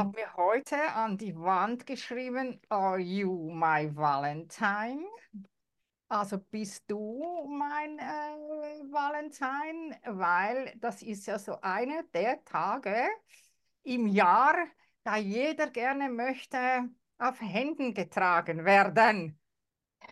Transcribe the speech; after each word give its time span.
Ich 0.00 0.02
habe 0.02 0.18
mir 0.18 0.34
heute 0.34 0.92
an 0.94 1.18
die 1.18 1.36
Wand 1.36 1.84
geschrieben, 1.84 2.58
Are 2.70 2.98
you 2.98 3.50
my 3.52 3.94
Valentine? 3.94 5.04
Also 6.08 6.38
bist 6.38 6.84
du 6.90 7.46
mein 7.46 7.98
äh, 7.98 8.82
Valentine? 8.90 10.00
Weil 10.06 10.72
das 10.78 11.02
ist 11.02 11.26
ja 11.26 11.38
so 11.38 11.60
einer 11.60 12.02
der 12.14 12.42
Tage 12.46 13.10
im 13.82 14.06
Jahr, 14.06 14.54
da 15.04 15.16
jeder 15.16 15.68
gerne 15.68 16.08
möchte 16.08 16.88
auf 17.18 17.38
Händen 17.38 17.92
getragen 17.92 18.64
werden. 18.64 19.38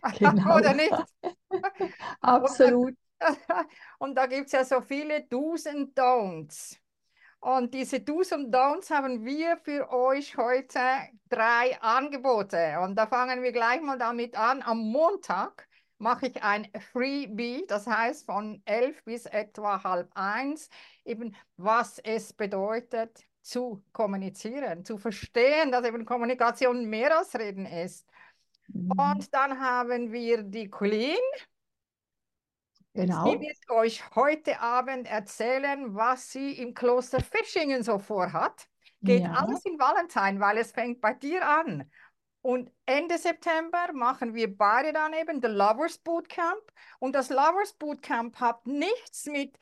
Genau. 0.19 0.57
Oder 0.57 0.75
nicht? 0.75 0.93
Absolut. 2.21 2.93
Und 3.97 4.13
da 4.13 4.27
gibt 4.27 4.45
es 4.45 4.51
ja 4.51 4.63
so 4.63 4.81
viele 4.81 5.23
Do's 5.23 5.65
und 5.65 5.97
Don'ts. 5.97 6.78
Und 7.39 7.73
diese 7.73 8.01
Do's 8.01 8.33
und 8.33 8.53
Don'ts 8.53 8.89
haben 8.89 9.25
wir 9.25 9.57
für 9.57 9.91
euch 9.91 10.35
heute 10.35 10.79
drei 11.29 11.79
Angebote. 11.81 12.79
Und 12.81 12.95
da 12.95 13.07
fangen 13.07 13.43
wir 13.43 13.53
gleich 13.53 13.81
mal 13.81 13.97
damit 13.97 14.37
an. 14.37 14.61
Am 14.61 14.79
Montag 14.79 15.67
mache 15.99 16.27
ich 16.27 16.43
ein 16.43 16.67
Freebie, 16.91 17.65
das 17.67 17.87
heißt 17.87 18.25
von 18.25 18.61
elf 18.65 19.03
bis 19.05 19.25
etwa 19.25 19.83
halb 19.83 20.09
eins, 20.15 20.69
eben 21.05 21.35
was 21.55 21.99
es 21.99 22.33
bedeutet 22.33 23.25
zu 23.41 23.83
kommunizieren, 23.93 24.83
zu 24.83 24.97
verstehen, 24.97 25.71
dass 25.71 25.85
eben 25.85 26.05
Kommunikation 26.05 26.85
mehr 26.85 27.17
als 27.17 27.33
Reden 27.35 27.65
ist. 27.65 28.09
Mhm. 28.67 28.91
Und 28.91 29.33
dann 29.33 29.59
haben 29.59 30.11
wir 30.11 30.43
die 30.43 30.69
Colleen. 30.69 31.17
Genau. 32.99 33.31
Sie 33.31 33.39
wird 33.39 33.69
euch 33.69 34.03
heute 34.13 34.59
Abend 34.59 35.09
erzählen, 35.09 35.95
was 35.95 36.31
sie 36.31 36.51
im 36.57 36.73
Kloster 36.73 37.21
Fischingen 37.21 37.81
so 37.81 37.97
vorhat. 37.97 38.67
Geht 39.01 39.23
ja. 39.23 39.31
alles 39.31 39.63
in 39.63 39.79
Valentin, 39.79 40.41
weil 40.41 40.57
es 40.57 40.73
fängt 40.73 40.99
bei 40.99 41.13
dir 41.13 41.47
an. 41.47 41.89
Und 42.41 42.69
Ende 42.85 43.17
September 43.17 43.93
machen 43.93 44.33
wir 44.33 44.53
beide 44.57 44.91
dann 44.91 45.13
eben 45.13 45.39
das 45.39 45.49
Lovers 45.49 45.97
Bootcamp. 45.99 46.61
Und 46.99 47.15
das 47.15 47.29
Lovers 47.29 47.71
Bootcamp 47.73 48.37
hat 48.41 48.67
nichts 48.67 49.27
mit 49.27 49.57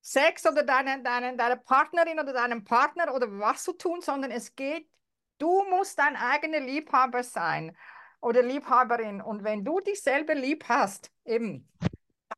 Sex 0.00 0.46
oder 0.46 0.62
deiner 0.62 1.02
deine, 1.02 1.36
deine 1.36 1.58
Partnerin 1.58 2.18
oder 2.18 2.32
deinem 2.32 2.64
Partner 2.64 3.14
oder 3.14 3.26
was 3.38 3.64
zu 3.64 3.74
tun, 3.74 4.00
sondern 4.00 4.30
es 4.30 4.54
geht, 4.54 4.88
du 5.36 5.64
musst 5.68 5.98
dein 5.98 6.16
eigener 6.16 6.60
Liebhaber 6.60 7.22
sein 7.22 7.76
oder 8.22 8.42
Liebhaberin. 8.42 9.20
Und 9.20 9.44
wenn 9.44 9.64
du 9.66 9.80
dich 9.80 10.02
selber 10.02 10.34
lieb 10.34 10.64
hast, 10.66 11.10
eben, 11.26 11.70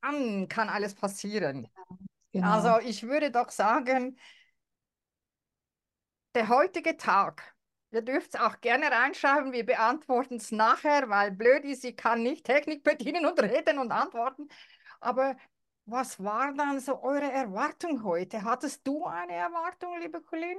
dann 0.03 0.49
kann 0.49 0.69
alles 0.69 0.95
passieren. 0.95 1.69
Genau. 2.33 2.51
Also 2.51 2.87
ich 2.87 3.03
würde 3.03 3.31
doch 3.31 3.51
sagen, 3.51 4.19
der 6.35 6.49
heutige 6.49 6.97
Tag, 6.97 7.55
ihr 7.93 8.03
dürft 8.03 8.35
es 8.35 8.41
auch 8.41 8.61
gerne 8.61 8.91
reinschreiben, 8.91 9.53
wir 9.53 9.65
beantworten 9.65 10.37
es 10.37 10.53
nachher, 10.53 11.09
weil 11.09 11.31
blöd 11.31 11.65
ist, 11.65 11.85
ich 11.85 11.97
kann 11.97 12.23
nicht 12.23 12.45
Technik 12.45 12.85
bedienen 12.85 13.25
und 13.25 13.41
reden 13.41 13.79
und 13.79 13.91
antworten. 13.91 14.49
Aber 15.01 15.37
was 15.87 16.23
war 16.23 16.53
dann 16.53 16.81
so 16.81 17.03
eure 17.03 17.31
Erwartung 17.31 18.03
heute? 18.03 18.43
Hattest 18.43 18.87
du 18.87 19.07
eine 19.07 19.33
Erwartung, 19.33 19.99
liebe 20.01 20.21
Kollegin? 20.21 20.59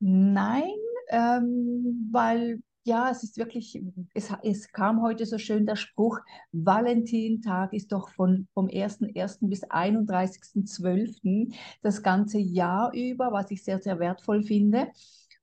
Nein, 0.00 0.72
ähm, 1.08 2.08
weil 2.12 2.62
ja, 2.88 3.10
es 3.10 3.22
ist 3.22 3.36
wirklich, 3.36 3.80
es, 4.14 4.30
es 4.42 4.72
kam 4.72 5.02
heute 5.02 5.26
so 5.26 5.38
schön 5.38 5.66
der 5.66 5.76
Spruch, 5.76 6.18
Valentintag 6.52 7.72
ist 7.72 7.92
doch 7.92 8.08
von, 8.08 8.48
vom 8.54 8.66
1.1. 8.66 9.48
bis 9.48 9.62
31.12. 9.64 11.54
das 11.82 12.02
ganze 12.02 12.38
Jahr 12.38 12.92
über, 12.94 13.30
was 13.30 13.50
ich 13.50 13.62
sehr, 13.62 13.80
sehr 13.80 13.98
wertvoll 14.00 14.42
finde. 14.42 14.88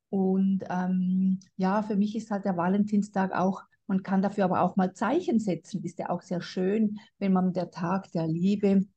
Und 0.10 0.64
ähm, 0.70 1.40
ja, 1.56 1.84
für 1.84 1.96
mich 1.96 2.16
ist 2.16 2.32
halt 2.32 2.46
der 2.46 2.58
Valentinstag 2.58 3.34
auch 3.34 3.62
man 3.88 4.02
kann 4.02 4.24
dafür 4.24 4.46
aber 4.46 4.62
auch 4.62 4.76
mal 4.78 4.94
Zeichen 4.94 5.40
setzen. 5.40 5.84
Ist 5.84 6.00
ja 6.00 6.10
auch 6.10 6.24
sehr 6.24 6.42
schön, 6.42 6.98
wenn 7.20 7.34
man 7.34 7.54
der 7.54 7.70
Tag 7.70 8.12
der 8.14 8.26
Liebe 8.26 8.88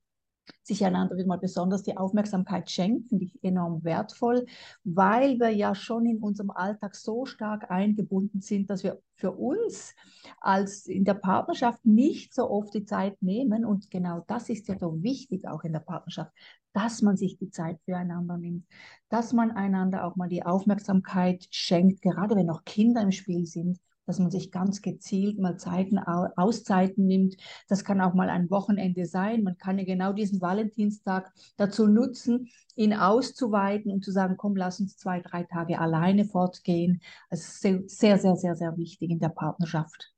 sich 0.63 0.85
einander 0.85 1.17
wieder 1.17 1.27
mal 1.27 1.39
besonders 1.39 1.83
die 1.83 1.97
Aufmerksamkeit 1.97 2.71
schenkt, 2.71 3.09
finde 3.09 3.25
ich 3.25 3.43
enorm 3.43 3.85
wertvoll, 3.85 4.47
weil 4.85 5.39
wir 5.39 5.51
ja 5.51 5.75
schon 5.75 6.07
in 6.07 6.19
unserem 6.19 6.51
Alltag 6.51 6.95
so 6.95 7.25
stark 7.25 7.71
eingebunden 7.71 8.41
sind, 8.41 8.71
dass 8.71 8.83
wir 8.83 9.01
für 9.15 9.33
uns 9.33 9.95
als 10.41 10.87
in 10.87 11.05
der 11.05 11.15
Partnerschaft 11.15 11.85
nicht 11.85 12.35
so 12.35 12.51
oft 12.51 12.73
die 12.75 12.85
Zeit 12.85 13.21
nehmen. 13.23 13.65
Und 13.65 13.91
genau 13.91 14.25
das 14.27 14.49
ist 14.49 14.69
ja 14.69 14.79
so 14.79 15.03
wichtig 15.03 15.47
auch 15.49 15.65
in 15.65 15.73
der 15.73 15.81
Partnerschaft, 15.81 16.33
dass 16.73 17.03
man 17.03 17.17
sich 17.17 17.39
die 17.39 17.51
Zeit 17.51 17.81
füreinander 17.85 18.37
nimmt, 18.37 18.67
dass 19.09 19.33
man 19.33 19.51
einander 19.51 20.05
auch 20.05 20.17
mal 20.17 20.29
die 20.29 20.45
Aufmerksamkeit 20.45 21.47
schenkt, 21.51 22.03
gerade 22.03 22.37
wenn 22.37 22.47
noch 22.47 22.65
Kinder 22.65 23.01
im 23.03 23.13
Spiel 23.13 23.47
sind 23.47 23.81
dass 24.09 24.19
man 24.19 24.31
sich 24.31 24.51
ganz 24.51 24.81
gezielt 24.81 25.39
mal 25.39 25.59
Zeiten, 25.59 25.99
Auszeiten 25.99 27.07
nimmt. 27.07 27.37
Das 27.69 27.85
kann 27.85 28.01
auch 28.01 28.15
mal 28.15 28.31
ein 28.31 28.51
Wochenende 28.51 29.05
sein. 29.05 29.43
Man 29.43 29.59
kann 29.59 29.79
ja 29.79 29.85
genau 29.85 30.15
diesen 30.15 30.41
Valentinstag 30.41 31.31
dazu 31.59 31.87
nutzen, 31.87 32.49
ihn 32.75 32.95
auszuweiten 32.95 33.93
und 33.93 34.03
zu 34.03 34.11
sagen, 34.11 34.37
komm, 34.39 34.57
lass 34.57 34.81
uns 34.81 34.97
zwei, 34.97 35.21
drei 35.21 35.45
Tage 35.45 35.79
alleine 35.79 36.25
fortgehen. 36.25 37.03
Das 37.29 37.41
ist 37.41 37.61
sehr, 37.99 38.19
sehr, 38.19 38.37
sehr, 38.37 38.57
sehr 38.57 38.77
wichtig 38.79 39.11
in 39.11 39.19
der 39.19 39.29
Partnerschaft. 39.29 40.15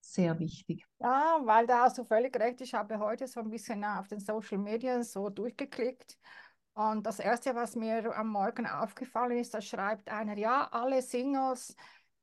Sehr 0.00 0.38
wichtig. 0.38 0.86
Ja, 1.00 1.40
weil 1.44 1.66
da 1.66 1.84
hast 1.84 1.96
du 1.96 2.04
völlig 2.04 2.38
recht. 2.38 2.60
Ich 2.60 2.74
habe 2.74 2.98
heute 2.98 3.26
so 3.26 3.40
ein 3.40 3.48
bisschen 3.48 3.82
auf 3.84 4.08
den 4.08 4.20
Social 4.20 4.58
Media 4.58 5.02
so 5.02 5.30
durchgeklickt. 5.30 6.18
Und 6.74 7.06
das 7.06 7.18
Erste, 7.18 7.54
was 7.56 7.74
mir 7.74 8.16
am 8.16 8.28
Morgen 8.28 8.66
aufgefallen 8.66 9.38
ist, 9.38 9.52
da 9.52 9.60
schreibt 9.60 10.10
einer, 10.10 10.38
ja, 10.38 10.68
alle 10.70 11.02
Singles 11.02 11.74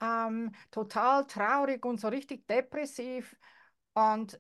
ähm, 0.02 0.52
total 0.72 1.26
traurig 1.26 1.86
und 1.86 2.00
so 2.00 2.08
richtig 2.08 2.48
depressiv. 2.48 3.36
Und 3.94 4.40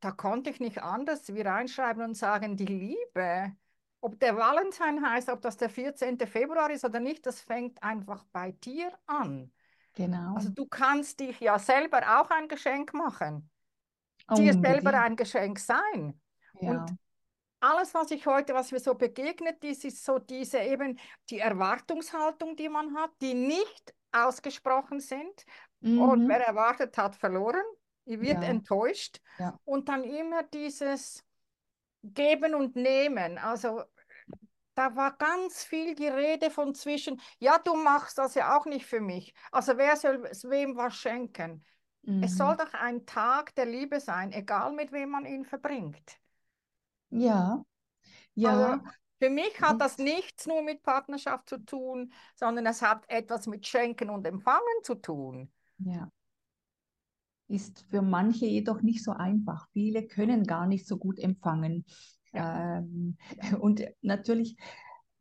da 0.00 0.10
konnte 0.12 0.50
ich 0.50 0.60
nicht 0.60 0.82
anders 0.82 1.32
wie 1.34 1.42
reinschreiben 1.42 2.02
und 2.02 2.14
sagen, 2.14 2.56
die 2.56 2.66
Liebe, 2.66 3.56
ob 4.00 4.18
der 4.18 4.36
Valentin 4.36 5.04
heißt, 5.04 5.28
ob 5.28 5.42
das 5.42 5.56
der 5.56 5.70
14. 5.70 6.18
Februar 6.26 6.70
ist 6.70 6.84
oder 6.84 7.00
nicht, 7.00 7.26
das 7.26 7.40
fängt 7.40 7.82
einfach 7.82 8.24
bei 8.32 8.52
dir 8.52 8.92
an. 9.06 9.52
Genau. 9.94 10.34
Also 10.34 10.50
du 10.50 10.66
kannst 10.66 11.20
dich 11.20 11.40
ja 11.40 11.58
selber 11.58 12.20
auch 12.20 12.30
ein 12.30 12.48
Geschenk 12.48 12.94
machen. 12.94 13.50
Dir 14.36 14.52
selber 14.52 14.94
ein 14.94 15.16
Geschenk 15.16 15.58
sein. 15.58 16.20
Ja. 16.60 16.70
Und 16.70 16.96
alles, 17.58 17.92
was 17.94 18.10
ich 18.10 18.26
heute, 18.26 18.54
was 18.54 18.70
mir 18.70 18.78
so 18.78 18.94
begegnet 18.94 19.62
ist, 19.64 19.84
ist 19.84 20.04
so 20.04 20.18
diese 20.18 20.58
eben 20.60 20.98
die 21.28 21.40
Erwartungshaltung, 21.40 22.56
die 22.56 22.68
man 22.68 22.94
hat, 22.94 23.10
die 23.20 23.34
nicht 23.34 23.92
ausgesprochen 24.12 25.00
sind. 25.00 25.44
Mhm. 25.80 26.00
Und 26.00 26.28
wer 26.28 26.46
erwartet 26.46 26.96
hat, 26.98 27.16
verloren. 27.16 27.64
Wird 28.04 28.42
ja. 28.42 28.48
enttäuscht. 28.48 29.20
Ja. 29.38 29.58
Und 29.64 29.88
dann 29.88 30.02
immer 30.02 30.42
dieses 30.42 31.24
Geben 32.02 32.54
und 32.54 32.74
Nehmen. 32.74 33.38
Also 33.38 33.82
da 34.74 34.96
war 34.96 35.16
ganz 35.16 35.62
viel 35.62 35.94
die 35.94 36.08
Rede 36.08 36.50
von 36.50 36.74
zwischen, 36.74 37.20
ja, 37.38 37.58
du 37.58 37.74
machst 37.74 38.18
das 38.18 38.34
ja 38.34 38.56
auch 38.56 38.66
nicht 38.66 38.86
für 38.86 39.00
mich. 39.00 39.34
Also 39.52 39.76
wer 39.76 39.96
soll 39.96 40.22
wem 40.22 40.76
was 40.76 40.94
schenken? 40.94 41.64
Mhm. 42.02 42.22
Es 42.22 42.36
soll 42.36 42.54
mhm. 42.54 42.58
doch 42.58 42.74
ein 42.74 43.06
Tag 43.06 43.54
der 43.54 43.66
Liebe 43.66 44.00
sein, 44.00 44.32
egal 44.32 44.72
mit 44.72 44.90
wem 44.90 45.10
man 45.10 45.26
ihn 45.26 45.44
verbringt. 45.44 46.18
Ja, 47.10 47.62
ja. 48.34 48.50
Also, 48.50 48.84
für 49.20 49.28
mich 49.28 49.60
hat 49.60 49.80
das 49.80 49.98
nichts 49.98 50.46
nur 50.46 50.62
mit 50.62 50.82
Partnerschaft 50.82 51.48
zu 51.50 51.58
tun, 51.58 52.10
sondern 52.34 52.64
es 52.64 52.80
hat 52.80 53.04
etwas 53.08 53.46
mit 53.46 53.66
Schenken 53.66 54.08
und 54.08 54.26
Empfangen 54.26 54.82
zu 54.82 54.94
tun. 54.94 55.52
Ja. 55.78 56.10
Ist 57.46 57.84
für 57.90 58.00
manche 58.00 58.46
jedoch 58.46 58.80
nicht 58.80 59.04
so 59.04 59.12
einfach. 59.12 59.68
Viele 59.72 60.06
können 60.06 60.44
gar 60.44 60.66
nicht 60.66 60.86
so 60.86 60.96
gut 60.96 61.18
empfangen. 61.18 61.84
Ja. 62.32 62.78
Ähm, 62.78 63.18
und 63.60 63.82
natürlich 64.00 64.56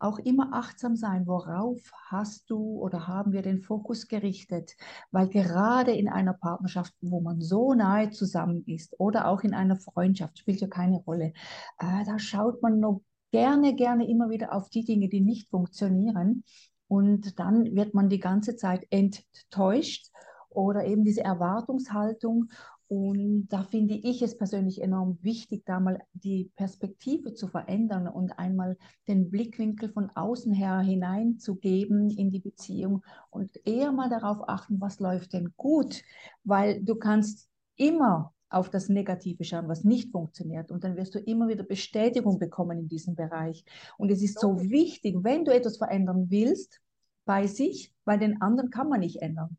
auch 0.02 0.18
immer 0.18 0.54
achtsam 0.54 0.96
sein, 0.96 1.28
worauf 1.28 1.82
hast 2.08 2.50
du 2.50 2.80
oder 2.80 3.08
haben 3.08 3.34
wir 3.34 3.42
den 3.42 3.60
Fokus 3.60 4.08
gerichtet? 4.08 4.78
Weil 5.12 5.28
gerade 5.28 5.92
in 5.92 6.08
einer 6.08 6.34
Partnerschaft, 6.34 6.94
wo 7.02 7.20
man 7.20 7.42
so 7.42 7.74
nahe 7.74 8.12
zusammen 8.12 8.64
ist 8.66 8.98
oder 8.98 9.28
auch 9.28 9.42
in 9.42 9.54
einer 9.54 9.76
Freundschaft, 9.76 10.40
spielt 10.40 10.62
ja 10.62 10.68
keine 10.68 11.00
Rolle, 11.00 11.34
äh, 11.80 12.06
da 12.06 12.18
schaut 12.18 12.62
man 12.62 12.80
noch 12.80 13.02
gerne, 13.32 13.76
gerne 13.76 14.08
immer 14.08 14.30
wieder 14.30 14.54
auf 14.54 14.70
die 14.70 14.84
Dinge, 14.84 15.10
die 15.10 15.22
nicht 15.22 15.50
funktionieren. 15.50 16.44
Und 16.88 17.40
dann 17.40 17.76
wird 17.76 17.94
man 17.94 18.10
die 18.10 18.20
ganze 18.20 18.56
Zeit 18.56 18.86
enttäuscht 18.90 20.10
oder 20.50 20.86
eben 20.86 21.04
diese 21.04 21.24
Erwartungshaltung. 21.24 22.50
Und 22.88 23.48
da 23.50 23.62
finde 23.62 23.94
ich 23.94 24.24
es 24.24 24.36
persönlich 24.36 24.82
enorm 24.82 25.20
wichtig, 25.22 25.64
da 25.68 25.80
mal 25.80 26.02
die 26.14 26.52
Perspektive 26.56 27.36
zu 27.36 27.48
verändern 27.48 28.08
und 28.08 28.40
einmal 28.40 28.78
den 29.08 29.30
Blickwinkel 29.30 29.90
von 29.90 30.10
außen 30.10 30.52
her 30.54 30.80
hineinzugeben 30.80 32.10
in 32.10 32.32
die 32.32 32.40
Beziehung 32.40 33.04
und 33.30 33.52
eher 33.68 33.92
mal 33.92 34.10
darauf 34.10 34.50
achten, 34.50 34.82
was 34.82 35.00
läuft 35.00 35.34
denn 35.34 35.54
gut, 35.56 36.02
weil 36.44 36.84
du 36.84 36.96
kannst 36.96 37.48
immer 37.76 38.34
auf 38.50 38.70
das 38.70 38.90
Negative 38.90 39.44
schauen, 39.44 39.68
was 39.68 39.84
nicht 39.84 40.12
funktioniert. 40.12 40.72
Und 40.72 40.84
dann 40.84 40.96
wirst 40.96 41.16
du 41.16 41.20
immer 41.20 41.48
wieder 41.48 41.64
Bestätigung 41.64 42.40
bekommen 42.40 42.80
in 42.80 42.88
diesem 42.88 43.16
Bereich. 43.16 43.64
Und 43.98 44.12
es 44.12 44.22
ist 44.22 44.40
so 44.40 44.60
wichtig, 44.60 45.18
wenn 45.22 45.46
du 45.46 45.54
etwas 45.54 45.78
verändern 45.78 46.28
willst, 46.30 46.82
bei 47.26 47.46
sich, 47.46 47.94
weil 48.06 48.18
den 48.18 48.42
anderen 48.42 48.72
kann 48.72 48.90
man 48.90 49.02
nicht 49.02 49.22
ändern. 49.22 49.58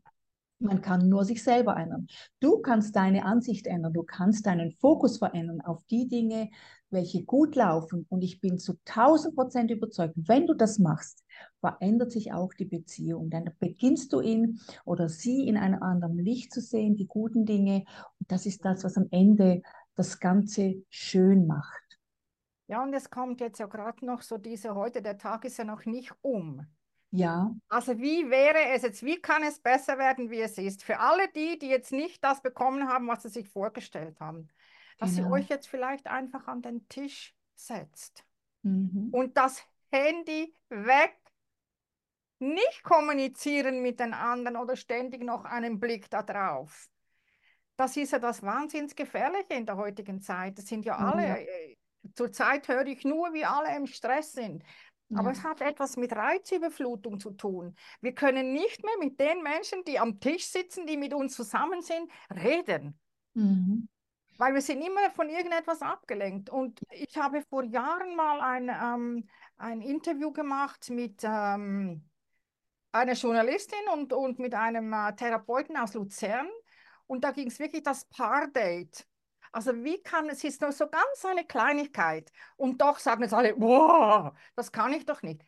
Man 0.59 0.83
kann 0.83 1.09
nur 1.09 1.25
sich 1.25 1.43
selber 1.43 1.77
ändern. 1.77 2.09
Du 2.41 2.59
kannst 2.59 2.95
deine 2.97 3.25
Ansicht 3.25 3.67
ändern, 3.67 3.95
du 3.95 4.03
kannst 4.03 4.45
deinen 4.45 4.73
Fokus 4.73 5.19
verändern 5.19 5.61
auf 5.63 5.83
die 5.85 6.07
Dinge, 6.07 6.51
welche 6.91 7.25
gut 7.25 7.55
laufen. 7.57 8.07
Und 8.09 8.23
ich 8.23 8.41
bin 8.41 8.59
zu 8.59 8.75
1000 8.87 9.35
Prozent 9.35 9.71
überzeugt, 9.71 10.15
wenn 10.17 10.47
du 10.47 10.55
das 10.55 10.79
machst, 10.79 11.25
verändert 11.61 12.13
sich 12.13 12.33
auch 12.33 12.53
die 12.55 12.65
Beziehung. 12.65 13.31
Dann 13.31 13.51
beginnst 13.59 14.13
du 14.13 14.21
ihn 14.21 14.61
oder 14.85 15.09
sie 15.09 15.47
in 15.47 15.57
einem 15.57 15.83
anderen 15.83 16.19
Licht 16.19 16.53
zu 16.53 16.61
sehen, 16.61 16.97
die 16.97 17.07
guten 17.07 17.45
Dinge. 17.45 17.85
Und 18.19 18.31
das 18.31 18.47
ist 18.47 18.65
das, 18.65 18.85
was 18.85 18.97
am 18.97 19.09
Ende 19.11 19.63
das 19.95 20.19
Ganze 20.19 20.83
schön 20.89 21.47
macht. 21.47 21.99
Ja, 22.69 22.83
und 22.83 22.95
es 22.95 23.11
kommt 23.11 23.41
jetzt 23.41 23.59
ja 23.59 23.67
gerade 23.67 24.07
noch 24.07 24.23
so 24.23 24.39
diese 24.39 24.75
heute, 24.75 25.03
der 25.03 25.19
Tag 25.19 25.45
ist 25.45 25.59
ja 25.59 25.65
noch 25.65 25.85
nicht 25.87 26.13
um. 26.23 26.67
Ja. 27.11 27.53
Also 27.69 27.99
wie 27.99 28.31
wäre 28.31 28.73
es 28.73 28.83
jetzt, 28.83 29.05
wie 29.05 29.21
kann 29.21 29.43
es 29.43 29.59
besser 29.59 29.99
werden, 29.99 30.31
wie 30.31 30.41
es 30.41 30.57
ist? 30.59 30.85
Für 30.85 31.01
alle 31.01 31.29
die, 31.35 31.59
die 31.59 31.67
jetzt 31.67 31.91
nicht 31.91 32.23
das 32.23 32.41
bekommen 32.41 32.89
haben, 32.89 33.09
was 33.09 33.25
sie 33.25 33.29
sich 33.29 33.49
vorgestellt 33.49 34.21
haben, 34.21 34.49
dass 35.01 35.17
genau. 35.17 35.29
ihr 35.29 35.33
euch 35.33 35.49
jetzt 35.49 35.67
vielleicht 35.67 36.07
einfach 36.07 36.47
an 36.47 36.63
den 36.63 36.87
Tisch 36.89 37.35
setzt 37.55 38.25
mhm. 38.63 39.09
und 39.13 39.37
das 39.37 39.65
Handy 39.91 40.55
weg, 40.69 41.17
nicht 42.39 42.83
kommunizieren 42.85 43.83
mit 43.83 43.99
den 43.99 44.15
anderen 44.15 44.57
oder 44.57 44.77
ständig 44.77 45.25
noch 45.25 45.45
einen 45.45 45.81
Blick 45.81 46.09
da 46.11 46.23
drauf. 46.23 46.89
Das 47.77 47.97
ist 47.97 48.13
ja 48.13 48.19
das 48.19 48.43
Wahnsinnsgefährliche 48.43 49.55
in 49.55 49.67
der 49.67 49.77
heutigen 49.77 50.21
Zeit. 50.21 50.59
Das 50.59 50.67
sind 50.67 50.85
ja 50.85 50.97
alle. 50.97 51.41
Äh, 51.41 51.77
zurzeit 52.15 52.69
höre 52.69 52.87
ich 52.87 53.05
nur, 53.05 53.33
wie 53.33 53.45
alle 53.45 53.75
im 53.75 53.87
Stress 53.87 54.33
sind. 54.33 54.63
Aber 55.15 55.31
ja. 55.31 55.33
es 55.33 55.43
hat 55.43 55.61
etwas 55.61 55.97
mit 55.97 56.13
Reizüberflutung 56.13 57.19
zu 57.19 57.33
tun. 57.33 57.75
Wir 58.01 58.15
können 58.15 58.53
nicht 58.53 58.85
mehr 58.85 58.95
mit 59.01 59.19
den 59.19 59.43
Menschen, 59.43 59.83
die 59.85 59.99
am 59.99 60.21
Tisch 60.21 60.47
sitzen, 60.47 60.87
die 60.87 60.97
mit 60.97 61.15
uns 61.15 61.35
zusammen 61.35 61.83
sind, 61.83 62.11
reden. 62.31 62.99
Mhm. 63.35 63.89
Weil 64.41 64.55
wir 64.55 64.63
sind 64.63 64.81
immer 64.81 65.11
von 65.11 65.29
irgendetwas 65.29 65.83
abgelenkt. 65.83 66.49
Und 66.49 66.81
ich 66.91 67.15
habe 67.19 67.43
vor 67.43 67.63
Jahren 67.63 68.17
mal 68.17 68.41
ein, 68.41 68.71
ähm, 68.71 69.29
ein 69.59 69.83
Interview 69.83 70.33
gemacht 70.33 70.89
mit 70.89 71.23
ähm, 71.25 72.09
einer 72.91 73.13
Journalistin 73.13 73.87
und, 73.93 74.15
und 74.15 74.39
mit 74.39 74.55
einem 74.55 74.95
äh, 74.95 75.15
Therapeuten 75.15 75.77
aus 75.77 75.93
Luzern. 75.93 76.49
Und 77.07 77.23
da 77.23 77.33
ging 77.33 77.49
es 77.49 77.59
wirklich 77.59 77.83
das 77.83 78.07
Paardate. 78.07 79.05
Also 79.53 79.75
wie 79.85 80.03
kann 80.03 80.31
es, 80.31 80.43
ist 80.43 80.63
nur 80.63 80.73
so 80.73 80.89
ganz 80.89 81.23
eine 81.27 81.45
Kleinigkeit 81.45 82.33
und 82.57 82.81
doch 82.81 82.99
sagen 82.99 83.21
jetzt 83.23 83.35
alle, 83.35 83.55
wow, 83.59 84.33
das 84.57 84.73
kann 84.73 84.95
ich 84.95 85.05
doch 85.05 85.21
nicht. 85.21 85.43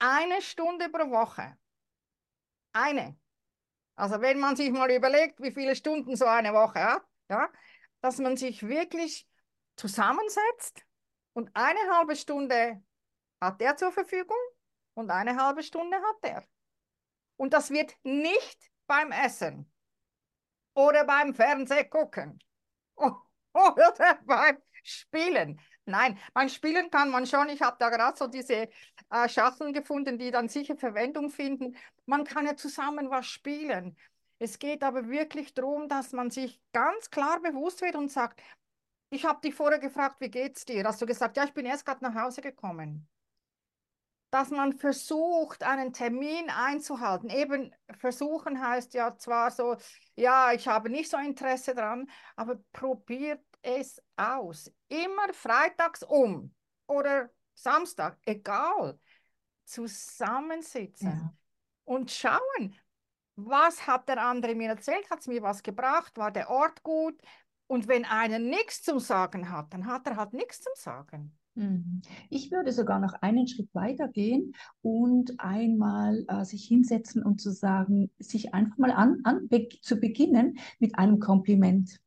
Eine 0.00 0.42
Stunde 0.42 0.88
pro 0.88 1.08
Woche. 1.08 1.56
Eine. 2.72 3.16
Also 3.94 4.20
wenn 4.20 4.40
man 4.40 4.56
sich 4.56 4.72
mal 4.72 4.90
überlegt, 4.90 5.40
wie 5.40 5.52
viele 5.52 5.76
Stunden 5.76 6.16
so 6.16 6.24
eine 6.24 6.52
Woche 6.52 6.82
hat, 6.82 7.02
ja, 7.30 7.48
dass 8.04 8.18
man 8.18 8.36
sich 8.36 8.68
wirklich 8.68 9.26
zusammensetzt 9.76 10.84
und 11.32 11.50
eine 11.54 11.80
halbe 11.90 12.16
Stunde 12.16 12.84
hat 13.40 13.62
der 13.62 13.78
zur 13.78 13.92
Verfügung 13.92 14.36
und 14.92 15.10
eine 15.10 15.36
halbe 15.36 15.62
Stunde 15.62 15.96
hat 15.96 16.22
der. 16.22 16.44
Und 17.36 17.54
das 17.54 17.70
wird 17.70 17.96
nicht 18.02 18.70
beim 18.86 19.10
Essen 19.10 19.72
oder 20.74 21.06
beim 21.06 21.34
Fernseh 21.34 21.84
gucken. 21.84 22.38
Oder 23.54 24.18
beim 24.26 24.58
Spielen. 24.82 25.60
Nein, 25.84 26.18
beim 26.32 26.48
Spielen 26.48 26.90
kann 26.90 27.10
man 27.10 27.24
schon. 27.24 27.48
Ich 27.50 27.62
habe 27.62 27.76
da 27.78 27.88
gerade 27.88 28.18
so 28.18 28.26
diese 28.26 28.68
äh, 29.10 29.28
Schachteln 29.28 29.72
gefunden, 29.72 30.18
die 30.18 30.32
dann 30.32 30.48
sicher 30.48 30.76
Verwendung 30.76 31.30
finden. 31.30 31.76
Man 32.04 32.24
kann 32.24 32.46
ja 32.46 32.56
zusammen 32.56 33.10
was 33.10 33.26
spielen. 33.26 33.96
Es 34.44 34.58
geht 34.58 34.82
aber 34.82 35.08
wirklich 35.08 35.54
darum, 35.54 35.88
dass 35.88 36.12
man 36.12 36.30
sich 36.30 36.60
ganz 36.72 37.10
klar 37.10 37.40
bewusst 37.40 37.80
wird 37.80 37.96
und 37.96 38.12
sagt, 38.12 38.40
ich 39.10 39.24
habe 39.24 39.40
dich 39.40 39.54
vorher 39.54 39.78
gefragt, 39.78 40.20
wie 40.20 40.30
geht's 40.30 40.64
dir? 40.64 40.84
Hast 40.84 41.00
du 41.00 41.06
gesagt, 41.06 41.36
ja, 41.36 41.44
ich 41.44 41.54
bin 41.54 41.66
erst 41.66 41.86
gerade 41.86 42.04
nach 42.04 42.14
Hause 42.14 42.40
gekommen 42.40 43.08
dass 44.34 44.50
man 44.50 44.72
versucht, 44.72 45.62
einen 45.62 45.92
Termin 45.92 46.50
einzuhalten. 46.50 47.30
Eben 47.30 47.72
versuchen 48.00 48.60
heißt 48.60 48.92
ja 48.94 49.16
zwar 49.16 49.52
so, 49.52 49.76
ja, 50.16 50.52
ich 50.52 50.66
habe 50.66 50.90
nicht 50.90 51.08
so 51.08 51.16
Interesse 51.16 51.72
dran, 51.72 52.10
aber 52.34 52.56
probiert 52.72 53.44
es 53.62 54.02
aus. 54.16 54.72
Immer 54.88 55.32
freitags 55.32 56.02
um 56.02 56.52
oder 56.88 57.30
Samstag, 57.54 58.18
egal. 58.26 58.98
Zusammensitzen 59.66 61.10
ja. 61.10 61.34
und 61.84 62.10
schauen, 62.10 62.74
was 63.36 63.86
hat 63.86 64.08
der 64.08 64.24
andere 64.24 64.54
mir 64.54 64.70
erzählt, 64.70 65.08
hat 65.10 65.20
es 65.20 65.26
mir 65.26 65.42
was 65.42 65.62
gebracht, 65.62 66.16
war 66.16 66.30
der 66.30 66.50
Ort 66.50 66.82
gut. 66.82 67.20
Und 67.66 67.88
wenn 67.88 68.04
einer 68.04 68.38
nichts 68.38 68.82
zum 68.82 68.98
Sagen 68.98 69.50
hat, 69.50 69.72
dann 69.72 69.86
hat 69.86 70.06
er 70.06 70.16
halt 70.16 70.32
nichts 70.34 70.60
zum 70.60 70.72
Sagen. 70.76 71.36
Mhm. 71.54 72.02
Ich 72.30 72.50
würde 72.50 72.72
sogar 72.72 72.98
noch 72.98 73.14
einen 73.14 73.46
Schritt 73.46 73.72
weiter 73.74 74.08
gehen 74.08 74.54
und 74.82 75.38
einmal 75.38 76.24
äh, 76.28 76.44
sich 76.44 76.66
hinsetzen 76.66 77.22
und 77.22 77.40
zu 77.40 77.52
sagen, 77.52 78.10
sich 78.18 78.54
einfach 78.54 78.76
mal 78.76 78.90
an, 78.90 79.20
an 79.24 79.48
be 79.48 79.68
zu 79.80 79.96
beginnen 79.96 80.58
mit 80.78 80.98
einem 80.98 81.20
Kompliment. 81.20 82.00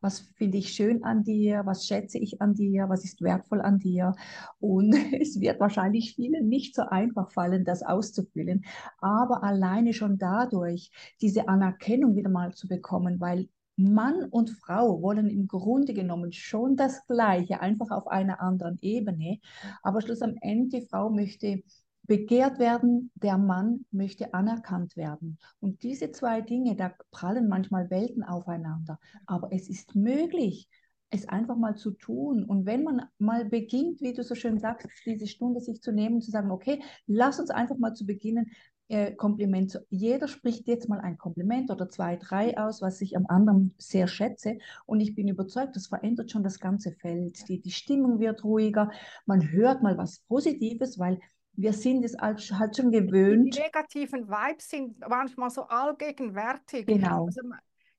Was 0.00 0.20
finde 0.36 0.58
ich 0.58 0.72
schön 0.72 1.04
an 1.04 1.24
dir? 1.24 1.62
Was 1.66 1.86
schätze 1.86 2.18
ich 2.18 2.40
an 2.40 2.54
dir? 2.54 2.88
Was 2.88 3.04
ist 3.04 3.22
wertvoll 3.22 3.60
an 3.60 3.78
dir? 3.78 4.14
Und 4.58 4.94
es 5.20 5.40
wird 5.40 5.60
wahrscheinlich 5.60 6.14
vielen 6.14 6.48
nicht 6.48 6.74
so 6.74 6.82
einfach 6.82 7.30
fallen, 7.32 7.64
das 7.64 7.82
auszufüllen. 7.82 8.64
Aber 8.98 9.42
alleine 9.42 9.92
schon 9.92 10.18
dadurch, 10.18 10.90
diese 11.20 11.48
Anerkennung 11.48 12.16
wieder 12.16 12.30
mal 12.30 12.52
zu 12.54 12.68
bekommen, 12.68 13.20
weil 13.20 13.48
Mann 13.76 14.24
und 14.24 14.50
Frau 14.50 15.00
wollen 15.00 15.28
im 15.28 15.48
Grunde 15.48 15.94
genommen 15.94 16.32
schon 16.32 16.76
das 16.76 17.06
Gleiche, 17.06 17.60
einfach 17.60 17.90
auf 17.90 18.08
einer 18.08 18.40
anderen 18.40 18.78
Ebene. 18.82 19.38
Aber 19.82 20.02
schluss 20.02 20.22
am 20.22 20.36
Ende, 20.40 20.80
die 20.80 20.86
Frau 20.86 21.10
möchte 21.10 21.62
begehrt 22.02 22.58
werden, 22.58 23.10
der 23.14 23.38
Mann 23.38 23.84
möchte 23.90 24.34
anerkannt 24.34 24.96
werden. 24.96 25.38
Und 25.60 25.82
diese 25.82 26.10
zwei 26.10 26.40
Dinge, 26.40 26.76
da 26.76 26.92
prallen 27.10 27.48
manchmal 27.48 27.90
Welten 27.90 28.22
aufeinander. 28.22 28.98
Aber 29.26 29.52
es 29.52 29.68
ist 29.68 29.94
möglich, 29.94 30.68
es 31.10 31.28
einfach 31.28 31.56
mal 31.56 31.76
zu 31.76 31.90
tun. 31.90 32.44
Und 32.44 32.66
wenn 32.66 32.84
man 32.84 33.02
mal 33.18 33.44
beginnt, 33.44 34.00
wie 34.00 34.12
du 34.12 34.22
so 34.22 34.34
schön 34.34 34.58
sagst, 34.58 34.88
diese 35.06 35.26
Stunde 35.26 35.60
sich 35.60 35.82
zu 35.82 35.92
nehmen, 35.92 36.20
zu 36.20 36.30
sagen, 36.30 36.50
okay, 36.50 36.82
lass 37.06 37.40
uns 37.40 37.50
einfach 37.50 37.78
mal 37.78 37.94
zu 37.94 38.06
beginnen, 38.06 38.50
äh, 38.90 39.12
Kompliment. 39.12 39.80
Jeder 39.90 40.26
spricht 40.26 40.66
jetzt 40.66 40.88
mal 40.88 41.00
ein 41.00 41.16
Kompliment 41.16 41.70
oder 41.70 41.88
zwei, 41.88 42.16
drei 42.16 42.58
aus, 42.58 42.82
was 42.82 43.00
ich 43.00 43.16
am 43.16 43.26
anderen 43.28 43.72
sehr 43.78 44.08
schätze. 44.08 44.58
Und 44.84 45.00
ich 45.00 45.14
bin 45.14 45.28
überzeugt, 45.28 45.76
das 45.76 45.86
verändert 45.86 46.32
schon 46.32 46.42
das 46.42 46.58
ganze 46.58 46.92
Feld. 46.92 47.48
Die, 47.48 47.60
die 47.60 47.70
Stimmung 47.70 48.18
wird 48.18 48.42
ruhiger. 48.42 48.90
Man 49.26 49.52
hört 49.52 49.82
mal 49.82 49.96
was 49.96 50.20
Positives, 50.28 50.98
weil 50.98 51.20
wir 51.52 51.72
sind 51.72 52.04
es 52.04 52.16
halt 52.18 52.42
schon 52.42 52.90
gewöhnt. 52.90 53.54
Die 53.54 53.60
negativen 53.60 54.28
Vibes 54.28 54.70
sind 54.70 54.98
manchmal 55.08 55.50
so 55.50 55.62
allgegenwärtig. 55.62 56.86
Genau. 56.86 57.26
Also, 57.26 57.40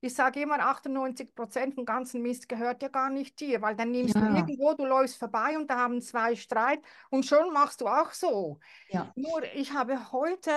ich 0.03 0.15
sage 0.15 0.41
immer, 0.41 0.59
98 0.59 1.35
Prozent 1.35 1.75
vom 1.75 1.85
ganzen 1.85 2.23
Mist 2.23 2.49
gehört 2.49 2.81
ja 2.81 2.87
gar 2.87 3.11
nicht 3.11 3.39
dir, 3.39 3.61
weil 3.61 3.75
dann 3.75 3.91
nimmst 3.91 4.15
ja. 4.15 4.21
du 4.21 4.35
irgendwo, 4.35 4.73
du 4.73 4.85
läufst 4.85 5.17
vorbei 5.17 5.55
und 5.57 5.69
da 5.69 5.77
haben 5.77 6.01
zwei 6.01 6.35
Streit 6.35 6.79
und 7.11 7.25
schon 7.25 7.53
machst 7.53 7.81
du 7.81 7.87
auch 7.87 8.11
so. 8.11 8.59
Ja. 8.89 9.11
Nur 9.15 9.43
ich 9.53 9.73
habe 9.73 10.11
heute 10.11 10.51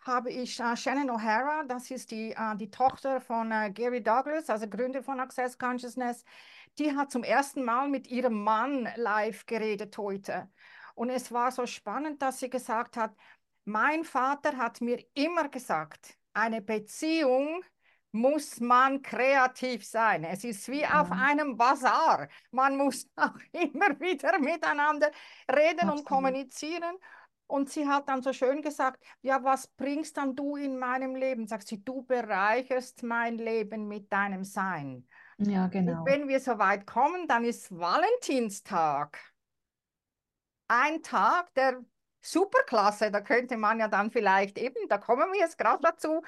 habe 0.00 0.30
ich 0.30 0.60
uh, 0.60 0.76
Shannon 0.76 1.10
O'Hara, 1.10 1.66
das 1.66 1.90
ist 1.90 2.10
die, 2.10 2.34
uh, 2.38 2.56
die 2.56 2.70
Tochter 2.70 3.20
von 3.20 3.50
uh, 3.52 3.72
Gary 3.72 4.02
Douglas, 4.02 4.48
also 4.48 4.68
Gründer 4.68 5.02
von 5.02 5.20
Access 5.20 5.58
Consciousness, 5.58 6.24
die 6.78 6.94
hat 6.94 7.10
zum 7.10 7.24
ersten 7.24 7.64
Mal 7.64 7.88
mit 7.88 8.06
ihrem 8.06 8.42
Mann 8.44 8.88
live 8.96 9.46
geredet 9.46 9.98
heute. 9.98 10.48
Und 10.96 11.10
es 11.10 11.30
war 11.30 11.52
so 11.52 11.66
spannend, 11.66 12.22
dass 12.22 12.40
sie 12.40 12.50
gesagt 12.50 12.96
hat, 12.96 13.14
mein 13.64 14.02
Vater 14.02 14.56
hat 14.56 14.80
mir 14.80 15.04
immer 15.14 15.48
gesagt, 15.48 16.16
eine 16.32 16.62
Beziehung 16.62 17.62
muss 18.12 18.60
man 18.60 19.02
kreativ 19.02 19.84
sein. 19.84 20.24
Es 20.24 20.42
ist 20.42 20.68
wie 20.68 20.80
ja. 20.80 21.02
auf 21.02 21.12
einem 21.12 21.56
Bazar. 21.56 22.28
Man 22.50 22.78
muss 22.78 23.08
auch 23.16 23.36
immer 23.52 24.00
wieder 24.00 24.38
miteinander 24.38 25.10
reden 25.50 25.80
Absolut. 25.80 25.98
und 25.98 26.04
kommunizieren. 26.06 26.96
Und 27.46 27.68
sie 27.68 27.86
hat 27.86 28.08
dann 28.08 28.22
so 28.22 28.32
schön 28.32 28.62
gesagt, 28.62 29.04
ja, 29.20 29.44
was 29.44 29.68
bringst 29.68 30.16
dann 30.16 30.34
du 30.34 30.56
in 30.56 30.78
meinem 30.78 31.14
Leben? 31.14 31.46
Sagt 31.46 31.68
sie, 31.68 31.84
du 31.84 32.02
bereicherst 32.02 33.02
mein 33.02 33.36
Leben 33.36 33.86
mit 33.86 34.10
deinem 34.12 34.44
Sein. 34.44 35.06
Ja, 35.38 35.66
genau. 35.68 36.00
Und 36.00 36.06
wenn 36.06 36.26
wir 36.26 36.40
so 36.40 36.58
weit 36.58 36.86
kommen, 36.86 37.28
dann 37.28 37.44
ist 37.44 37.70
Valentinstag 37.70 39.18
ein 40.68 41.02
Tag 41.02 41.52
der 41.54 41.84
Superklasse. 42.20 43.10
Da 43.10 43.20
könnte 43.20 43.56
man 43.56 43.78
ja 43.78 43.88
dann 43.88 44.10
vielleicht 44.10 44.58
eben, 44.58 44.88
da 44.88 44.98
kommen 44.98 45.32
wir 45.32 45.40
jetzt 45.40 45.58
gerade 45.58 45.80
dazu, 45.82 46.22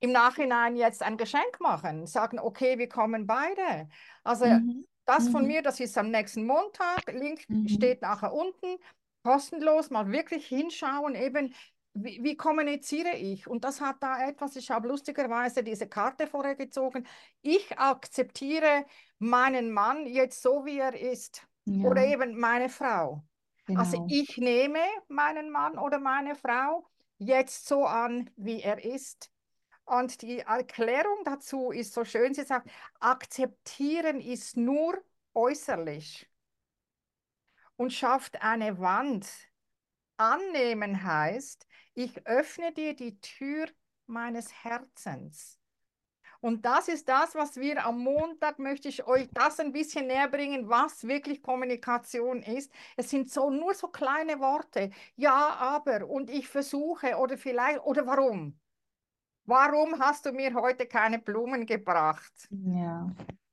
im 0.00 0.12
Nachhinein 0.12 0.76
jetzt 0.76 1.02
ein 1.02 1.16
Geschenk 1.16 1.60
machen, 1.60 2.06
sagen, 2.06 2.38
okay, 2.38 2.78
wir 2.78 2.88
kommen 2.88 3.26
beide. 3.26 3.88
Also 4.22 4.46
mhm. 4.46 4.86
das 5.06 5.28
von 5.28 5.42
mhm. 5.42 5.48
mir, 5.48 5.62
das 5.62 5.80
ist 5.80 5.96
am 5.96 6.10
nächsten 6.10 6.46
Montag, 6.46 7.10
Link 7.10 7.48
mhm. 7.48 7.68
steht 7.68 8.02
nachher 8.02 8.32
unten, 8.32 8.76
kostenlos, 9.22 9.90
mal 9.90 10.10
wirklich 10.12 10.46
hinschauen, 10.46 11.14
eben 11.14 11.54
wie, 11.94 12.22
wie, 12.22 12.36
kommuniziere 12.36 13.14
ich? 13.16 13.46
Und 13.46 13.64
das 13.64 13.80
hat 13.80 14.02
da 14.02 14.28
etwas, 14.28 14.56
ich 14.56 14.70
habe 14.70 14.88
lustigerweise 14.88 15.62
diese 15.62 15.86
Karte 15.86 16.26
vorher 16.26 16.56
gezogen. 16.56 17.06
Ich 17.40 17.78
akzeptiere 17.78 18.84
meinen 19.20 19.70
Mann 19.70 20.04
jetzt 20.06 20.42
so, 20.42 20.64
wie 20.66 20.78
er 20.78 21.00
ist. 21.00 21.46
Ja. 21.66 21.88
Oder 21.88 22.04
eben 22.04 22.38
meine 22.38 22.68
Frau. 22.68 23.22
Genau. 23.66 23.80
Also 23.80 24.06
ich 24.08 24.36
nehme 24.36 24.80
meinen 25.08 25.50
Mann 25.50 25.78
oder 25.78 25.98
meine 25.98 26.34
Frau 26.34 26.86
jetzt 27.18 27.66
so 27.66 27.84
an, 27.86 28.30
wie 28.36 28.60
er 28.62 28.84
ist. 28.84 29.30
Und 29.84 30.22
die 30.22 30.40
Erklärung 30.40 31.24
dazu 31.24 31.70
ist 31.70 31.92
so 31.92 32.04
schön, 32.04 32.34
sie 32.34 32.44
sagt, 32.44 32.70
akzeptieren 33.00 34.20
ist 34.20 34.56
nur 34.56 35.02
äußerlich 35.34 36.28
und 37.76 37.92
schafft 37.92 38.42
eine 38.42 38.78
Wand. 38.78 39.28
Annehmen 40.16 41.02
heißt, 41.02 41.66
ich 41.94 42.26
öffne 42.26 42.72
dir 42.72 42.94
die 42.94 43.20
Tür 43.20 43.66
meines 44.06 44.52
Herzens. 44.64 45.58
Und 46.44 46.66
das 46.66 46.88
ist 46.88 47.08
das, 47.08 47.34
was 47.34 47.56
wir 47.56 47.86
am 47.86 48.00
Montag 48.00 48.58
möchte 48.58 48.86
ich 48.86 49.06
euch 49.06 49.30
das 49.32 49.60
ein 49.60 49.72
bisschen 49.72 50.08
näher 50.08 50.28
bringen, 50.28 50.68
was 50.68 51.08
wirklich 51.08 51.42
Kommunikation 51.42 52.42
ist. 52.42 52.70
Es 52.98 53.08
sind 53.08 53.30
so 53.30 53.48
nur 53.48 53.72
so 53.72 53.88
kleine 53.88 54.38
Worte. 54.40 54.90
Ja, 55.16 55.56
aber 55.58 56.06
und 56.06 56.28
ich 56.28 56.46
versuche 56.46 57.16
oder 57.16 57.38
vielleicht 57.38 57.80
oder 57.86 58.06
warum? 58.06 58.58
Warum 59.46 59.98
hast 59.98 60.26
du 60.26 60.32
mir 60.32 60.52
heute 60.52 60.84
keine 60.84 61.18
Blumen 61.18 61.64
gebracht? 61.64 62.34
Ja. 62.50 63.10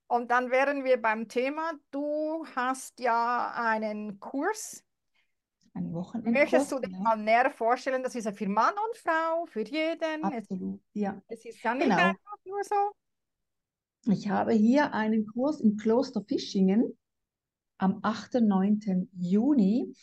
Und 0.08 0.30
dann 0.30 0.52
wären 0.52 0.84
wir 0.84 1.02
beim 1.02 1.30
Thema. 1.30 1.72
Du 1.92 2.46
hast 2.58 3.00
ja 3.00 3.54
einen 3.56 4.20
Kurs 4.20 4.84
ein 5.74 5.94
Wochenende. 5.94 6.32
Möchtest 6.32 6.72
du 6.72 6.80
dir 6.80 6.90
mal 6.98 7.16
näher 7.16 7.50
vorstellen, 7.50 8.04
das 8.04 8.16
ist 8.16 8.26
ja 8.26 8.34
für 8.34 8.50
Mann 8.50 8.74
und 8.74 8.98
Frau, 8.98 9.46
für 9.46 9.62
jeden? 9.62 10.24
Absolut, 10.24 10.82
es, 10.94 11.02
ja. 11.02 11.22
Es 11.30 11.46
ist 11.46 11.64
ja 11.64 11.74
nicht 11.74 11.90
genau. 11.90 12.14
Nur 12.52 12.64
so. 12.64 14.12
Ich 14.12 14.30
habe 14.30 14.52
hier 14.52 14.94
einen 14.94 15.26
Kurs 15.26 15.62
im 15.62 15.78
Kloster 15.78 16.24
Fischingen 16.28 16.98
am 17.78 18.00
8. 18.04 18.36
und 18.36 18.48
9. 18.48 19.10
Juni. 19.14 19.96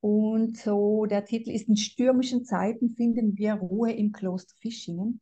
Und 0.00 0.56
so 0.56 1.04
der 1.04 1.26
Titel 1.26 1.50
ist 1.50 1.68
In 1.68 1.76
stürmischen 1.76 2.44
Zeiten 2.44 2.90
finden 2.90 3.36
wir 3.36 3.54
Ruhe 3.54 3.92
im 3.92 4.12
Kloster 4.12 4.54
Fischingen. 4.60 5.20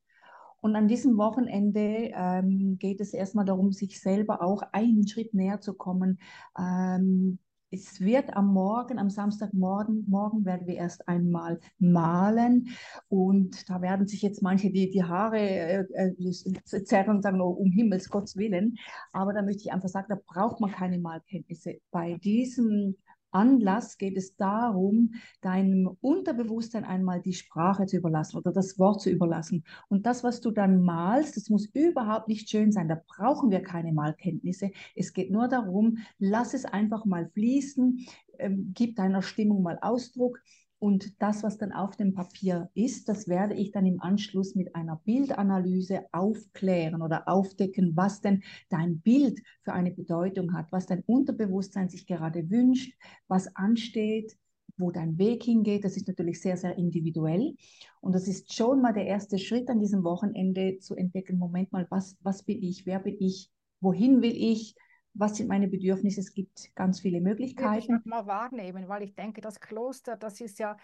Und 0.61 0.76
an 0.76 0.88
diesem 0.88 1.16
Wochenende 1.16 2.12
ähm, 2.14 2.78
geht 2.78 3.00
es 3.00 3.12
erstmal 3.12 3.44
darum, 3.44 3.73
sich 3.73 4.00
selber 4.00 4.42
auch 4.42 4.62
einen 4.73 5.06
Schritt 5.06 5.35
näher 5.35 5.61
zu 5.61 5.75
kommen, 5.75 6.20
ähm, 6.58 7.38
es 7.70 8.00
wird 8.00 8.34
am 8.37 8.52
Morgen, 8.52 8.98
am 8.98 9.10
Samstagmorgen, 9.10 10.04
morgen 10.08 10.44
werden 10.44 10.66
wir 10.66 10.76
erst 10.76 11.06
einmal 11.06 11.60
malen 11.78 12.68
und 13.08 13.68
da 13.68 13.82
werden 13.82 14.06
sich 14.06 14.22
jetzt 14.22 14.42
manche 14.42 14.70
die, 14.70 14.90
die 14.90 15.04
Haare 15.04 15.38
äh, 15.38 15.84
äh 15.94 16.84
zerren 16.84 17.16
und 17.16 17.22
sagen, 17.22 17.40
oh, 17.40 17.50
um 17.50 17.70
Himmels 17.70 18.08
Gottes 18.08 18.37
Willen. 18.37 18.78
Aber 19.12 19.32
da 19.32 19.42
möchte 19.42 19.62
ich 19.62 19.72
einfach 19.72 19.88
sagen, 19.88 20.06
da 20.08 20.18
braucht 20.26 20.60
man 20.60 20.70
keine 20.70 20.98
Malkenntnisse. 20.98 21.78
Bei 21.90 22.14
diesem 22.14 22.96
Anlass 23.30 23.99
geht 23.99 24.16
es 24.16 24.37
darum, 24.37 25.14
deinem 25.40 25.97
Unterbewusstsein 26.00 26.85
einmal 26.85 27.20
die 27.20 27.32
Sprache 27.32 27.87
zu 27.87 27.97
überlassen 27.97 28.37
oder 28.37 28.52
das 28.52 28.78
Wort 28.78 29.00
zu 29.00 29.11
überlassen. 29.11 29.64
Und 29.88 30.06
das, 30.06 30.25
was 30.25 30.40
du 30.40 30.50
dann 30.50 30.82
malst, 30.82 31.37
das 31.37 31.50
muss 31.50 31.66
überhaupt 31.73 32.28
nicht 32.28 32.49
schön 32.49 32.73
sein. 32.73 32.88
Da 32.88 33.00
brauchen 33.06 33.50
wir 33.50 33.62
keine 33.62 33.92
Malkenntnisse. 33.92 34.70
Es 34.94 35.12
geht 35.12 35.30
nur 35.30 35.49
darum, 35.49 35.99
lass 36.18 36.54
es 36.54 36.64
einfach 36.64 37.04
mal 37.04 37.28
fließen, 37.28 38.06
ähm, 38.38 38.73
gib 38.75 38.97
deiner 38.97 39.23
Stimmung 39.23 39.62
mal 39.62 39.78
Ausdruck 39.80 40.40
und 40.78 41.20
das, 41.20 41.42
was 41.42 41.58
dann 41.58 41.73
auf 41.73 41.97
dem 41.97 42.14
Papier 42.14 42.70
ist, 42.75 43.08
das 43.08 43.26
werde 43.26 43.54
ich 43.54 43.73
dann 43.73 43.85
im 43.85 44.00
Anschluss 44.00 44.54
mit 44.54 44.75
einer 44.76 44.97
Bildanalyse 45.04 46.06
aufklären 46.12 47.02
oder 47.02 47.28
aufdecken, 47.28 47.97
was 47.97 48.20
denn 48.20 48.42
dein 48.68 49.00
Bild 49.00 49.40
für 49.62 49.73
eine 49.73 49.90
Bedeutung 49.90 50.52
hat, 50.54 50.70
was 50.70 50.87
dein 50.87 51.02
Unterbewusstsein 51.02 51.88
sich 51.88 52.06
gerade 52.06 52.49
wünscht, 52.50 52.94
was 53.26 53.54
ansteht, 53.56 54.37
wo 54.76 54.92
dein 54.92 55.18
Weg 55.18 55.42
hingeht. 55.42 55.85
Das 55.85 55.97
ist 55.97 56.06
natürlich 56.06 56.40
sehr, 56.40 56.56
sehr 56.56 56.78
individuell. 56.78 57.56
Und 58.00 58.14
das 58.14 58.28
ist 58.28 58.54
schon 58.54 58.80
mal 58.80 58.92
der 58.92 59.06
erste 59.06 59.38
Schritt 59.38 59.68
an 59.70 59.80
diesem 59.80 60.04
Wochenende 60.04 60.78
zu 60.78 60.94
entdecken, 60.94 61.38
Moment 61.38 61.73
mal, 61.73 61.87
was, 61.90 62.16
was 62.23 62.44
bin 62.44 62.62
ich, 62.62 62.87
wer 62.87 63.00
bin 63.00 63.16
ich, 63.18 63.50
wohin 63.80 64.23
will 64.23 64.37
ich, 64.37 64.76
was 65.18 65.37
sind 65.37 65.48
meine 65.48 65.68
Bedürfnisse? 65.68 66.20
Es 66.20 66.32
gibt 66.32 66.75
ganz 66.75 67.00
viele 67.00 67.20
Möglichkeiten. 67.20 67.96
Ich 67.98 68.04
mal 68.04 68.26
wahrnehmen, 68.26 68.88
weil 68.88 69.02
ich 69.02 69.14
denke, 69.14 69.40
das 69.40 69.60
Kloster, 69.60 70.16
das 70.16 70.40
ist 70.40 70.58
ja, 70.58 70.76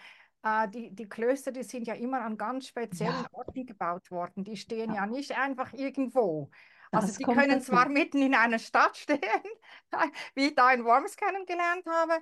äh, 0.43 0.67
die, 0.69 0.93
die 0.93 1.07
Klöster, 1.07 1.51
die 1.51 1.63
sind 1.63 1.87
ja 1.87 1.93
immer 1.93 2.21
an 2.21 2.37
ganz 2.37 2.67
speziellen 2.67 3.13
ja. 3.13 3.27
Orten 3.31 3.65
gebaut 3.65 4.11
worden. 4.11 4.43
Die 4.43 4.57
stehen 4.57 4.89
ja, 4.89 5.05
ja 5.05 5.05
nicht 5.07 5.37
einfach 5.37 5.73
irgendwo. 5.73 6.49
Also 6.91 7.07
das 7.07 7.17
die 7.17 7.23
können 7.23 7.49
dazu. 7.49 7.71
zwar 7.71 7.89
mitten 7.89 8.21
in 8.21 8.35
einer 8.35 8.59
Stadt 8.59 8.97
stehen, 8.97 9.19
wie 10.35 10.47
ich 10.47 10.55
da 10.55 10.71
in 10.71 10.83
Worms 10.83 11.15
kennengelernt 11.15 11.85
habe, 11.87 12.13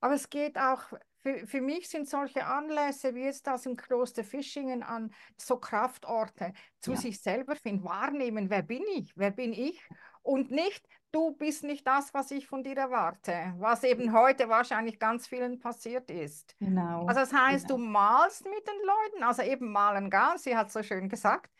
aber 0.00 0.14
es 0.14 0.28
geht 0.28 0.58
auch, 0.58 0.82
für, 1.22 1.46
für 1.46 1.60
mich 1.60 1.88
sind 1.88 2.08
solche 2.08 2.46
Anlässe 2.46 3.14
wie 3.14 3.24
jetzt 3.24 3.46
das 3.46 3.66
im 3.66 3.76
Kloster 3.76 4.24
Fischingen 4.24 4.82
an 4.82 5.12
so 5.36 5.56
Kraftorte 5.58 6.52
zu 6.80 6.92
ja. 6.92 6.96
sich 6.96 7.20
selber 7.20 7.56
finden, 7.56 7.84
wahrnehmen, 7.84 8.50
wer 8.50 8.62
bin 8.62 8.82
ich, 8.96 9.12
wer 9.16 9.30
bin 9.30 9.52
ich 9.52 9.80
und 10.22 10.50
nicht, 10.50 10.86
du 11.12 11.32
bist 11.32 11.64
nicht 11.64 11.86
das, 11.86 12.14
was 12.14 12.30
ich 12.30 12.46
von 12.46 12.62
dir 12.62 12.76
erwarte, 12.76 13.54
was 13.58 13.84
eben 13.84 14.12
heute 14.12 14.48
wahrscheinlich 14.48 14.98
ganz 14.98 15.26
vielen 15.26 15.58
passiert 15.58 16.10
ist. 16.10 16.56
Genau. 16.58 17.06
Also 17.06 17.20
das 17.20 17.32
heißt, 17.32 17.66
genau. 17.68 17.78
du 17.78 17.84
malst 17.86 18.44
mit 18.44 18.66
den 18.66 18.86
Leuten, 18.86 19.24
also 19.24 19.42
eben 19.42 19.72
malen 19.72 20.10
gar, 20.10 20.38
sie 20.38 20.56
hat 20.56 20.70
so 20.70 20.82
schön 20.82 21.08
gesagt, 21.08 21.50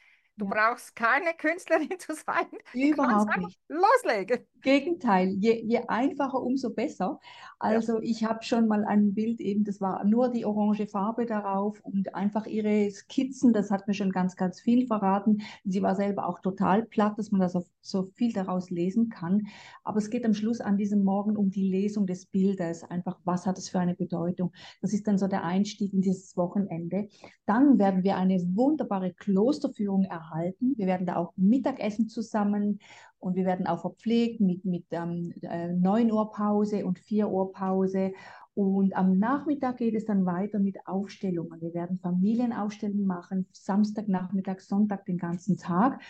Du 0.40 0.46
ja. 0.46 0.50
brauchst 0.54 0.96
keine 0.96 1.34
Künstlerin 1.36 1.90
zu 1.98 2.14
sein. 2.14 2.46
Überhaupt 2.72 3.36
nicht. 3.36 3.58
Loslegen. 3.68 4.46
Gegenteil, 4.62 5.36
je, 5.38 5.62
je 5.64 5.82
einfacher, 5.86 6.42
umso 6.42 6.70
besser. 6.70 7.20
Also 7.58 7.96
ja. 7.96 8.02
ich 8.02 8.24
habe 8.24 8.42
schon 8.42 8.66
mal 8.66 8.84
ein 8.84 9.14
Bild 9.14 9.40
eben, 9.40 9.64
das 9.64 9.80
war 9.82 10.02
nur 10.04 10.30
die 10.30 10.46
orange 10.46 10.86
Farbe 10.86 11.26
darauf 11.26 11.80
und 11.80 12.14
einfach 12.14 12.46
ihre 12.46 12.90
Skizzen, 12.90 13.52
das 13.52 13.70
hat 13.70 13.86
mir 13.86 13.92
schon 13.92 14.12
ganz, 14.12 14.34
ganz 14.36 14.60
viel 14.60 14.86
verraten. 14.86 15.42
Sie 15.64 15.82
war 15.82 15.94
selber 15.94 16.26
auch 16.26 16.40
total 16.40 16.84
platt, 16.84 17.18
dass 17.18 17.30
man 17.30 17.42
da 17.42 17.48
so, 17.50 17.64
so 17.82 18.04
viel 18.14 18.32
daraus 18.32 18.70
lesen 18.70 19.10
kann. 19.10 19.46
Aber 19.84 19.98
es 19.98 20.08
geht 20.08 20.24
am 20.24 20.34
Schluss 20.34 20.60
an 20.60 20.78
diesem 20.78 21.04
Morgen 21.04 21.36
um 21.36 21.50
die 21.50 21.68
Lesung 21.68 22.06
des 22.06 22.24
Bildes, 22.26 22.82
einfach 22.84 23.18
was 23.24 23.46
hat 23.46 23.58
es 23.58 23.68
für 23.68 23.78
eine 23.78 23.94
Bedeutung. 23.94 24.52
Das 24.80 24.94
ist 24.94 25.06
dann 25.06 25.18
so 25.18 25.26
der 25.26 25.44
Einstieg 25.44 25.92
in 25.92 26.00
dieses 26.00 26.36
Wochenende. 26.36 27.08
Dann 27.44 27.78
werden 27.78 28.04
wir 28.04 28.16
eine 28.16 28.38
wunderbare 28.54 29.12
Klosterführung 29.12 30.04
erhalten. 30.04 30.29
Wir 30.60 30.86
werden 30.86 31.06
da 31.06 31.16
auch 31.16 31.32
Mittagessen 31.36 32.08
zusammen 32.08 32.80
und 33.18 33.36
wir 33.36 33.44
werden 33.44 33.66
auch 33.66 33.80
verpflegt 33.80 34.40
mit, 34.40 34.64
mit 34.64 34.86
ähm, 34.90 35.34
9 35.42 36.08
äh, 36.08 36.12
Uhr 36.12 36.30
Pause 36.32 36.86
und 36.86 36.98
4 36.98 37.28
Uhr 37.28 37.52
Pause. 37.52 38.12
Und 38.54 38.96
am 38.96 39.18
Nachmittag 39.18 39.76
geht 39.76 39.94
es 39.94 40.04
dann 40.04 40.26
weiter 40.26 40.58
mit 40.58 40.86
Aufstellungen. 40.86 41.60
Wir 41.60 41.72
werden 41.74 41.98
Familienaufstellungen 41.98 43.06
machen, 43.06 43.46
Samstag, 43.52 44.08
Nachmittag, 44.08 44.60
Sonntag, 44.60 45.06
den 45.06 45.18
ganzen 45.18 45.56
Tag. 45.56 46.00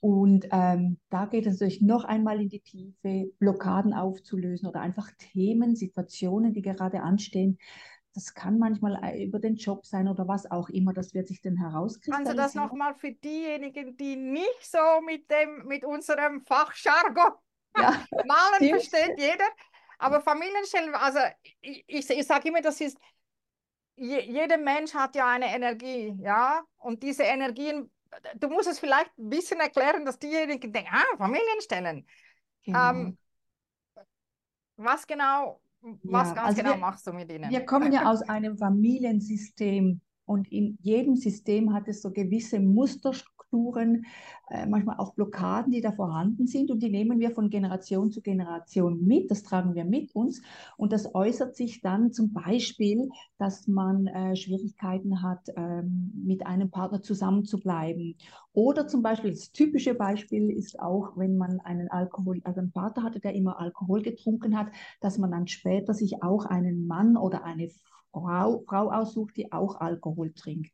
Und 0.00 0.46
ähm, 0.50 0.98
da 1.10 1.26
geht 1.26 1.46
es 1.46 1.54
natürlich 1.54 1.80
noch 1.80 2.04
einmal 2.04 2.40
in 2.40 2.48
die 2.48 2.60
Tiefe, 2.60 3.32
Blockaden 3.38 3.94
aufzulösen 3.94 4.68
oder 4.68 4.80
einfach 4.80 5.10
Themen, 5.18 5.76
Situationen, 5.76 6.52
die 6.52 6.62
gerade 6.62 7.02
anstehen, 7.02 7.58
das 8.16 8.32
kann 8.32 8.58
manchmal 8.58 8.98
äh, 9.04 9.22
über 9.22 9.38
den 9.38 9.56
Job 9.56 9.84
sein 9.84 10.08
oder 10.08 10.26
was 10.26 10.50
auch 10.50 10.70
immer, 10.70 10.94
das 10.94 11.12
wird 11.12 11.28
sich 11.28 11.42
dann 11.42 11.58
herauskristallisieren. 11.58 12.38
Kannst 12.38 12.54
du 12.54 12.58
das 12.58 12.68
nochmal 12.68 12.94
für 12.94 13.12
diejenigen, 13.12 13.94
die 13.98 14.16
nicht 14.16 14.62
so 14.62 15.02
mit, 15.04 15.30
dem, 15.30 15.66
mit 15.66 15.84
unserem 15.84 16.40
Fachjargon 16.40 17.32
ja, 17.76 18.06
malen 18.24 18.54
stimmt. 18.56 18.70
versteht 18.70 19.20
jeder, 19.20 19.44
aber 19.98 20.22
Familienstellen, 20.22 20.94
also 20.94 21.18
ich, 21.60 21.84
ich, 21.86 22.08
ich 22.08 22.26
sage 22.26 22.48
immer, 22.48 22.62
das 22.62 22.80
ist, 22.80 22.96
je, 23.96 24.20
jeder 24.20 24.56
Mensch 24.56 24.94
hat 24.94 25.14
ja 25.14 25.28
eine 25.28 25.54
Energie, 25.54 26.16
ja, 26.18 26.64
und 26.78 27.02
diese 27.02 27.24
Energien, 27.24 27.90
du 28.36 28.48
musst 28.48 28.68
es 28.68 28.78
vielleicht 28.78 29.10
ein 29.18 29.28
bisschen 29.28 29.60
erklären, 29.60 30.06
dass 30.06 30.18
diejenigen 30.18 30.72
denken, 30.72 30.90
ah, 30.90 31.16
Familienstellen. 31.18 32.06
Genau. 32.64 32.90
Ähm, 32.90 33.18
was 34.76 35.06
genau 35.06 35.60
was 36.02 36.28
ja, 36.28 36.34
ganz 36.34 36.48
also 36.48 36.62
genau 36.62 36.74
wir, 36.74 36.78
machst 36.78 37.06
du 37.06 37.12
mit 37.12 37.30
ihnen? 37.30 37.50
Wir 37.50 37.64
kommen 37.64 37.92
ja 37.92 38.04
aus 38.10 38.22
einem 38.22 38.56
Familiensystem 38.58 40.00
und 40.24 40.50
in 40.50 40.78
jedem 40.80 41.16
System 41.16 41.72
hat 41.72 41.88
es 41.88 42.02
so 42.02 42.10
gewisse 42.10 42.60
Musterstrukturen, 42.60 43.35
äh, 43.52 44.66
manchmal 44.66 44.98
auch 44.98 45.14
Blockaden, 45.14 45.72
die 45.72 45.80
da 45.80 45.92
vorhanden 45.92 46.46
sind 46.46 46.70
und 46.70 46.82
die 46.82 46.90
nehmen 46.90 47.18
wir 47.18 47.30
von 47.30 47.50
Generation 47.50 48.10
zu 48.10 48.20
Generation 48.20 49.04
mit, 49.04 49.30
das 49.30 49.42
tragen 49.42 49.74
wir 49.74 49.84
mit 49.84 50.14
uns 50.14 50.42
und 50.76 50.92
das 50.92 51.14
äußert 51.14 51.56
sich 51.56 51.80
dann 51.80 52.12
zum 52.12 52.32
Beispiel, 52.32 53.08
dass 53.38 53.66
man 53.66 54.06
äh, 54.06 54.36
Schwierigkeiten 54.36 55.22
hat, 55.22 55.48
ähm, 55.56 56.12
mit 56.24 56.46
einem 56.46 56.70
Partner 56.70 57.02
zusammenzubleiben. 57.02 58.16
Oder 58.52 58.86
zum 58.86 59.02
Beispiel, 59.02 59.30
das 59.30 59.52
typische 59.52 59.94
Beispiel 59.94 60.50
ist 60.50 60.80
auch, 60.80 61.16
wenn 61.16 61.36
man 61.36 61.60
einen 61.60 61.90
Alkohol, 61.90 62.40
also 62.44 62.60
einen 62.60 62.72
Vater 62.72 63.02
hatte, 63.02 63.20
der 63.20 63.34
immer 63.34 63.60
Alkohol 63.60 64.02
getrunken 64.02 64.56
hat, 64.56 64.68
dass 65.00 65.18
man 65.18 65.30
dann 65.30 65.46
später 65.46 65.92
sich 65.92 66.22
auch 66.22 66.46
einen 66.46 66.86
Mann 66.86 67.16
oder 67.16 67.44
eine 67.44 67.68
Frau, 68.20 68.62
Frau 68.66 68.90
aussucht, 68.90 69.36
die 69.36 69.52
auch 69.52 69.80
Alkohol 69.80 70.32
trinkt. 70.32 70.72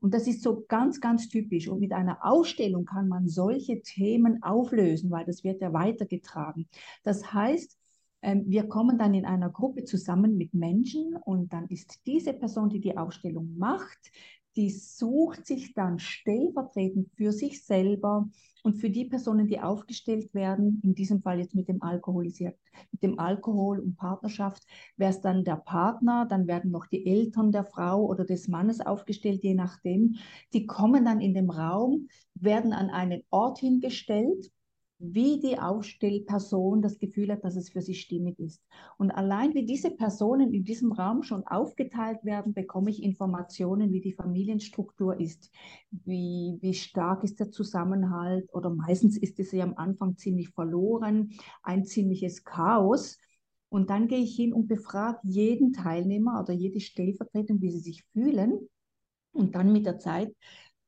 Und 0.00 0.14
das 0.14 0.26
ist 0.26 0.42
so 0.42 0.64
ganz, 0.68 1.00
ganz 1.00 1.28
typisch. 1.28 1.68
Und 1.68 1.80
mit 1.80 1.92
einer 1.92 2.18
Ausstellung 2.24 2.84
kann 2.84 3.08
man 3.08 3.28
solche 3.28 3.82
Themen 3.82 4.42
auflösen, 4.42 5.10
weil 5.10 5.24
das 5.24 5.44
wird 5.44 5.60
ja 5.60 5.72
weitergetragen. 5.72 6.68
Das 7.02 7.32
heißt, 7.32 7.76
ähm, 8.22 8.44
wir 8.46 8.66
kommen 8.68 8.98
dann 8.98 9.14
in 9.14 9.24
einer 9.24 9.50
Gruppe 9.50 9.84
zusammen 9.84 10.36
mit 10.36 10.54
Menschen 10.54 11.16
und 11.24 11.52
dann 11.52 11.66
ist 11.68 12.06
diese 12.06 12.32
Person, 12.32 12.68
die 12.68 12.80
die 12.80 12.96
Ausstellung 12.96 13.56
macht, 13.56 14.10
die 14.58 14.70
sucht 14.70 15.46
sich 15.46 15.72
dann 15.72 16.00
stellvertretend 16.00 17.08
für 17.14 17.30
sich 17.30 17.64
selber 17.64 18.28
und 18.64 18.74
für 18.74 18.90
die 18.90 19.04
Personen, 19.04 19.46
die 19.46 19.60
aufgestellt 19.60 20.34
werden, 20.34 20.80
in 20.82 20.96
diesem 20.96 21.22
Fall 21.22 21.38
jetzt 21.38 21.54
mit 21.54 21.68
dem 21.68 21.80
Alkoholisiert, 21.80 22.58
mit 22.90 23.04
dem 23.04 23.20
Alkohol 23.20 23.78
und 23.78 23.96
Partnerschaft, 23.96 24.64
wäre 24.96 25.12
es 25.12 25.20
dann 25.20 25.44
der 25.44 25.58
Partner, 25.58 26.26
dann 26.28 26.48
werden 26.48 26.72
noch 26.72 26.86
die 26.86 27.06
Eltern 27.06 27.52
der 27.52 27.62
Frau 27.62 28.04
oder 28.04 28.24
des 28.24 28.48
Mannes 28.48 28.80
aufgestellt, 28.80 29.44
je 29.44 29.54
nachdem. 29.54 30.16
Die 30.52 30.66
kommen 30.66 31.04
dann 31.04 31.20
in 31.20 31.34
den 31.34 31.50
Raum, 31.50 32.08
werden 32.34 32.72
an 32.72 32.90
einen 32.90 33.22
Ort 33.30 33.60
hingestellt 33.60 34.50
wie 34.98 35.38
die 35.38 35.58
Aufstellperson 35.58 36.82
das 36.82 36.98
Gefühl 36.98 37.30
hat, 37.30 37.44
dass 37.44 37.56
es 37.56 37.70
für 37.70 37.80
sie 37.80 37.94
stimmig 37.94 38.38
ist. 38.40 38.62
Und 38.96 39.12
allein 39.12 39.54
wie 39.54 39.64
diese 39.64 39.92
Personen 39.92 40.52
in 40.52 40.64
diesem 40.64 40.90
Raum 40.92 41.22
schon 41.22 41.46
aufgeteilt 41.46 42.24
werden, 42.24 42.52
bekomme 42.52 42.90
ich 42.90 43.02
Informationen, 43.02 43.92
wie 43.92 44.00
die 44.00 44.12
Familienstruktur 44.12 45.18
ist, 45.20 45.52
wie, 45.90 46.58
wie 46.60 46.74
stark 46.74 47.22
ist 47.22 47.38
der 47.38 47.50
Zusammenhalt 47.50 48.52
oder 48.52 48.70
meistens 48.70 49.16
ist 49.16 49.38
es 49.38 49.52
ja 49.52 49.64
am 49.64 49.74
Anfang 49.76 50.16
ziemlich 50.16 50.48
verloren, 50.50 51.30
ein 51.62 51.84
ziemliches 51.84 52.44
Chaos. 52.44 53.18
Und 53.68 53.90
dann 53.90 54.08
gehe 54.08 54.20
ich 54.20 54.34
hin 54.34 54.52
und 54.52 54.66
befrage 54.66 55.20
jeden 55.22 55.72
Teilnehmer 55.72 56.40
oder 56.40 56.54
jede 56.54 56.80
Stellvertretung, 56.80 57.60
wie 57.60 57.70
sie 57.70 57.80
sich 57.80 58.04
fühlen. 58.12 58.68
Und 59.32 59.54
dann 59.54 59.72
mit 59.72 59.86
der 59.86 59.98
Zeit 59.98 60.34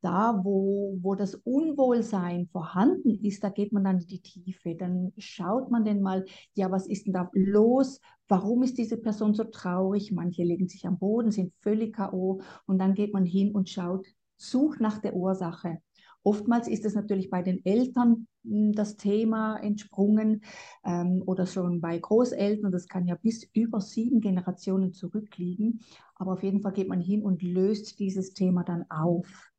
da, 0.00 0.40
wo, 0.42 0.98
wo 1.02 1.14
das 1.14 1.34
Unwohlsein 1.34 2.48
vorhanden 2.48 3.22
ist, 3.24 3.44
da 3.44 3.50
geht 3.50 3.72
man 3.72 3.84
dann 3.84 3.98
in 3.98 4.06
die 4.06 4.22
Tiefe. 4.22 4.74
Dann 4.74 5.12
schaut 5.18 5.70
man 5.70 5.84
denn 5.84 6.00
mal, 6.00 6.24
ja, 6.54 6.70
was 6.70 6.86
ist 6.86 7.06
denn 7.06 7.12
da 7.12 7.28
los? 7.34 8.00
Warum 8.28 8.62
ist 8.62 8.78
diese 8.78 8.96
Person 8.96 9.34
so 9.34 9.44
traurig? 9.44 10.12
Manche 10.12 10.42
legen 10.42 10.68
sich 10.68 10.86
am 10.86 10.98
Boden, 10.98 11.30
sind 11.30 11.52
völlig 11.60 11.94
K.O. 11.94 12.40
Und 12.66 12.78
dann 12.78 12.94
geht 12.94 13.12
man 13.12 13.24
hin 13.24 13.52
und 13.52 13.68
schaut, 13.68 14.06
sucht 14.36 14.80
nach 14.80 14.98
der 14.98 15.14
Ursache. 15.14 15.78
Oftmals 16.22 16.68
ist 16.68 16.84
es 16.84 16.94
natürlich 16.94 17.30
bei 17.30 17.42
den 17.42 17.64
Eltern 17.64 18.26
hm, 18.44 18.72
das 18.72 18.96
Thema 18.96 19.56
entsprungen 19.56 20.42
ähm, 20.84 21.22
oder 21.24 21.46
schon 21.46 21.80
bei 21.80 21.98
Großeltern. 21.98 22.72
Das 22.72 22.88
kann 22.88 23.06
ja 23.06 23.16
bis 23.16 23.48
über 23.54 23.80
sieben 23.80 24.20
Generationen 24.20 24.92
zurückliegen. 24.92 25.80
Aber 26.16 26.32
auf 26.34 26.42
jeden 26.42 26.60
Fall 26.60 26.72
geht 26.72 26.88
man 26.88 27.00
hin 27.00 27.22
und 27.22 27.42
löst 27.42 27.98
dieses 27.98 28.34
Thema 28.34 28.64
dann 28.64 28.84
auf. 28.90 29.49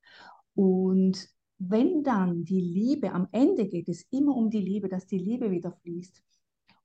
Und 0.55 1.27
wenn 1.57 2.03
dann 2.03 2.43
die 2.43 2.59
Liebe, 2.59 3.11
am 3.11 3.27
Ende 3.31 3.67
geht 3.67 3.87
es 3.89 4.05
immer 4.11 4.35
um 4.35 4.49
die 4.49 4.61
Liebe, 4.61 4.89
dass 4.89 5.05
die 5.05 5.19
Liebe 5.19 5.51
wieder 5.51 5.71
fließt 5.71 6.23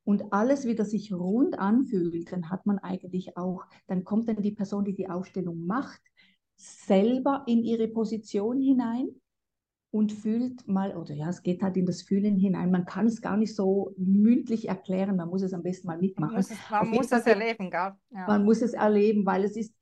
und 0.05 0.33
alles 0.33 0.67
wieder 0.67 0.85
sich 0.85 1.13
rund 1.13 1.59
anfühlt, 1.59 2.31
dann 2.31 2.51
hat 2.51 2.67
man 2.67 2.79
eigentlich 2.79 3.37
auch, 3.37 3.65
dann 3.87 4.05
kommt 4.05 4.29
dann 4.29 4.43
die 4.43 4.53
Person, 4.53 4.85
die 4.85 4.95
die 4.95 5.09
Aufstellung 5.09 5.67
macht, 5.67 6.01
selber 6.57 7.45
in 7.47 7.65
ihre 7.65 7.89
Position 7.89 8.61
hinein 8.61 9.09
und 9.91 10.13
fühlt 10.13 10.69
mal, 10.69 10.97
oder 10.97 11.15
ja, 11.15 11.31
es 11.31 11.43
geht 11.43 11.63
halt 11.63 11.77
in 11.77 11.87
das 11.87 12.03
Fühlen 12.03 12.37
hinein. 12.37 12.71
Man 12.71 12.85
kann 12.85 13.07
es 13.07 13.23
gar 13.23 13.37
nicht 13.37 13.55
so 13.55 13.95
mündlich 13.97 14.69
erklären, 14.69 15.17
man 15.17 15.29
muss 15.29 15.43
es 15.43 15.55
am 15.55 15.63
besten 15.63 15.87
mal 15.87 15.99
mitmachen. 15.99 16.35
Man 16.35 16.37
muss 16.37 16.51
es, 16.51 16.59
man 16.71 16.91
muss 16.91 17.13
es 17.13 17.27
erleben, 17.27 17.71
gell? 17.71 17.93
Ja. 18.11 18.27
Man 18.27 18.45
muss 18.45 18.63
es 18.63 18.75
erleben, 18.75 19.25
weil 19.25 19.45
es 19.45 19.57
ist, 19.57 19.75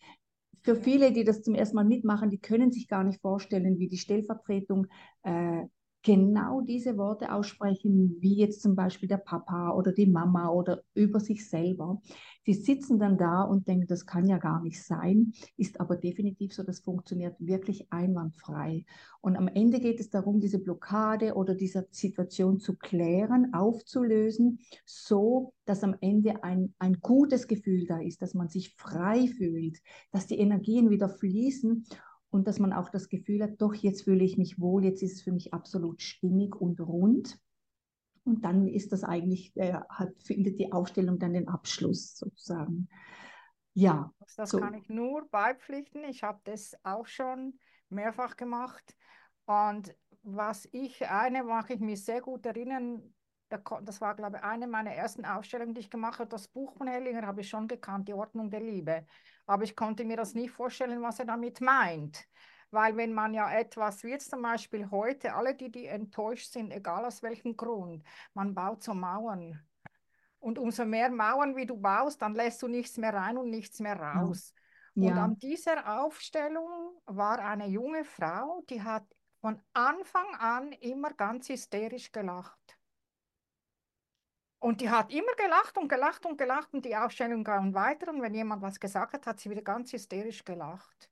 für 0.65 0.77
viele, 0.77 1.13
die 1.13 1.25
das 1.25 1.43
zum 1.43 1.55
ersten 1.55 1.77
Mal 1.77 1.85
mitmachen, 1.85 2.31
die 2.31 2.41
können 2.41 2.73
sich 2.73 2.89
gar 2.89 3.05
nicht 3.05 3.21
vorstellen, 3.21 3.79
wie 3.79 3.89
die 3.89 3.99
Stellvertretung 3.99 4.87
äh, 5.23 5.65
genau 6.05 6.61
diese 6.61 6.99
Worte 6.99 7.33
aussprechen, 7.33 8.17
wie 8.21 8.37
jetzt 8.37 8.61
zum 8.61 8.77
Beispiel 8.77 9.09
der 9.09 9.17
Papa 9.17 9.73
oder 9.73 9.91
die 9.91 10.07
Mama 10.07 10.51
oder 10.51 10.83
über 10.93 11.19
sich 11.19 11.49
selber. 11.49 12.01
Die 12.47 12.53
sitzen 12.53 12.99
dann 12.99 13.17
da 13.17 13.43
und 13.43 13.67
denken, 13.67 13.87
das 13.87 14.05
kann 14.05 14.27
ja 14.27 14.37
gar 14.37 14.61
nicht 14.61 14.85
sein, 14.85 15.33
ist 15.57 15.81
aber 15.81 15.97
definitiv 15.97 16.53
so, 16.53 16.63
das 16.63 16.81
funktioniert 16.81 17.35
wirklich 17.41 17.91
einwandfrei. 17.91 18.85
Und 19.23 19.37
am 19.37 19.49
Ende 19.49 19.81
geht 19.81 19.99
es 19.99 20.11
darum, 20.11 20.41
diese 20.41 20.59
Blockade 20.59 21.35
oder 21.35 21.55
diese 21.55 21.89
Situation 21.91 22.61
zu 22.61 22.77
klären, 22.77 23.55
aufzulösen, 23.55 24.59
so 24.85 25.55
dass 25.65 25.83
am 25.83 25.97
Ende 26.03 26.45
ein, 26.45 26.75
ein 26.79 27.01
gutes 27.01 27.49
Gefühl 27.49 27.87
da 27.87 27.99
ist, 27.99 28.21
dass 28.21 28.35
man 28.35 28.49
sich 28.49 28.75
frei 28.77 29.27
fühlt, 29.27 29.79
dass 30.13 30.27
die 30.27 30.39
Energien 30.39 30.91
wieder 30.91 31.09
fließen 31.09 31.87
und 32.35 32.49
dass 32.49 32.59
man 32.59 32.73
auch 32.73 32.89
das 32.91 33.09
Gefühl 33.09 33.45
hat, 33.45 33.63
doch, 33.63 33.75
jetzt 33.75 34.03
fühle 34.03 34.25
ich 34.25 34.37
mich 34.37 34.59
wohl, 34.59 34.85
jetzt 34.85 35.05
ist 35.05 35.13
es 35.13 35.23
für 35.23 35.31
mich 35.31 35.55
absolut 35.55 36.03
stimmig 36.03 36.57
und 36.57 36.81
rund. 36.81 37.39
Und 38.25 38.45
dann 38.45 38.67
ist 38.67 38.91
das 38.91 39.05
eigentlich, 39.05 39.57
äh, 39.57 39.75
hat, 39.89 40.21
findet 40.21 40.59
die 40.59 40.73
Aufstellung 40.73 41.21
dann 41.21 41.33
den 41.33 41.47
Abschluss 41.47 42.17
sozusagen. 42.17 42.89
Ja. 43.75 44.13
Das 44.37 44.51
so. 44.51 44.59
kann 44.59 44.75
ich 44.75 44.89
nur 44.89 45.29
beipflichten. 45.31 46.03
Ich 46.03 46.25
habe 46.25 46.41
das 46.43 46.75
auch 46.83 47.07
schon 47.07 47.57
mehrfach 47.89 48.37
gemacht. 48.37 48.97
Und 49.47 49.95
was 50.25 50.69
ich, 50.73 51.07
eine 51.07 51.45
mache 51.45 51.75
ich 51.75 51.81
mich 51.81 52.05
sehr 52.05 52.21
gut 52.21 52.47
erinnern, 52.47 53.15
das 53.49 54.01
war, 54.01 54.17
glaube 54.17 54.39
ich, 54.39 54.43
eine 54.43 54.67
meiner 54.67 54.91
ersten 54.91 55.25
Ausstellungen, 55.25 55.75
die 55.75 55.83
ich 55.83 55.91
gemacht 55.91 56.19
habe. 56.19 56.31
Das 56.31 56.49
Buch 56.49 56.77
von 56.77 56.89
Hellinger 56.89 57.29
habe 57.29 57.43
ich 57.43 57.49
schon 57.49 57.69
gekannt, 57.69 58.09
Die 58.09 58.15
Ordnung 58.15 58.51
der 58.51 58.61
Liebe. 58.61 59.07
Aber 59.47 59.65
ich 59.65 59.77
konnte 59.77 60.05
mir 60.05 60.17
das 60.17 60.35
nicht 60.35 60.51
vorstellen, 60.51 61.03
was 61.03 61.19
er 61.19 61.27
damit 61.27 61.61
meint. 61.61 62.27
Weil 62.71 62.97
wenn 62.97 63.13
man 63.13 63.35
ja 63.35 63.53
etwas, 63.53 64.03
wie 64.03 64.09
jetzt 64.09 64.31
zum 64.31 64.43
Beispiel 64.43 64.91
heute, 64.91 65.35
alle, 65.35 65.55
die, 65.55 65.71
die 65.71 65.87
enttäuscht 65.87 66.53
sind, 66.53 66.73
egal 66.73 67.05
aus 67.05 67.23
welchem 67.23 67.57
Grund, 67.57 68.03
man 68.33 68.55
baut 68.55 68.83
so 68.83 68.95
Mauern. 68.95 69.61
Und 70.41 70.59
umso 70.59 70.85
mehr 70.85 71.11
Mauern, 71.11 71.57
wie 71.57 71.67
du 71.67 71.77
baust, 71.77 72.21
dann 72.21 72.35
lässt 72.35 72.61
du 72.63 72.69
nichts 72.69 72.99
mehr 72.99 73.15
rein 73.15 73.39
und 73.39 73.51
nichts 73.51 73.81
mehr 73.81 73.99
raus. 73.99 74.53
Ja. 74.95 75.13
Und 75.13 75.19
an 75.19 75.39
dieser 75.39 76.01
Aufstellung 76.01 77.01
war 77.07 77.39
eine 77.39 77.67
junge 77.67 78.05
Frau, 78.05 78.63
die 78.69 78.83
hat 78.83 79.05
von 79.41 79.61
Anfang 79.73 80.35
an 80.39 80.73
immer 80.73 81.13
ganz 81.13 81.49
hysterisch 81.49 82.13
gelacht. 82.13 82.64
Und 84.65 84.81
die 84.81 84.89
hat 84.89 85.13
immer 85.13 85.35
gelacht 85.37 85.77
und 85.77 85.89
gelacht 85.89 86.25
und 86.25 86.39
gelacht 86.39 86.73
und 86.73 86.87
die 86.87 86.97
Aufstellung 86.97 87.45
ging 87.45 87.75
weiter. 87.75 88.11
Und 88.11 88.23
wenn 88.23 88.33
jemand 88.33 88.63
was 88.63 88.81
gesagt 88.81 89.13
hat, 89.13 89.27
hat 89.27 89.39
sie 89.39 89.51
wieder 89.51 89.61
ganz 89.61 89.93
hysterisch 89.93 90.43
gelacht. 90.43 91.11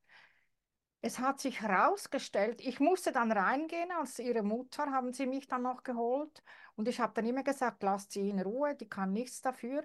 Es 1.02 1.18
hat 1.18 1.38
sich 1.38 1.60
herausgestellt, 1.60 2.62
ich 2.62 2.80
musste 2.80 3.12
dann 3.12 3.30
reingehen, 3.30 3.90
als 3.90 4.18
ihre 4.20 4.42
Mutter 4.42 4.90
haben 4.90 5.12
sie 5.12 5.26
mich 5.26 5.48
dann 5.48 5.64
noch 5.64 5.82
geholt. 5.82 6.42
Und 6.76 6.88
ich 6.88 6.98
habe 6.98 7.12
dann 7.12 7.26
immer 7.26 7.42
gesagt, 7.42 7.82
lasst 7.82 8.12
sie 8.12 8.30
in 8.30 8.40
Ruhe, 8.40 8.74
die 8.74 8.88
kann 8.88 9.12
nichts 9.12 9.42
dafür. 9.42 9.84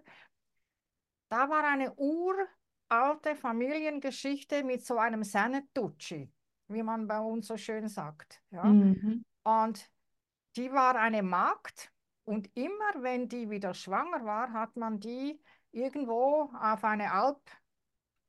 Da 1.28 1.50
war 1.50 1.66
eine 1.66 1.94
uralte 1.96 3.36
Familiengeschichte 3.36 4.64
mit 4.64 4.86
so 4.86 4.98
einem 4.98 5.26
Sanetucci, 5.26 6.32
wie 6.70 6.84
man 6.84 7.06
bei 7.06 7.20
uns 7.20 7.48
so 7.48 7.58
schön 7.58 7.90
sagt. 7.90 8.42
Ja? 8.50 8.64
Mhm. 8.64 9.26
Und 9.44 9.92
die 10.56 10.72
war 10.72 10.96
eine 10.96 11.22
Magd 11.22 11.92
und 12.28 12.50
immer 12.58 12.92
wenn 12.98 13.30
die 13.30 13.50
wieder 13.50 13.74
schwanger 13.74 14.26
war, 14.26 14.52
hat 14.52 14.76
man 14.76 15.00
die 15.00 15.40
irgendwo 15.72 16.52
auf 16.62 16.84
eine 16.84 17.14
Alp 17.14 17.40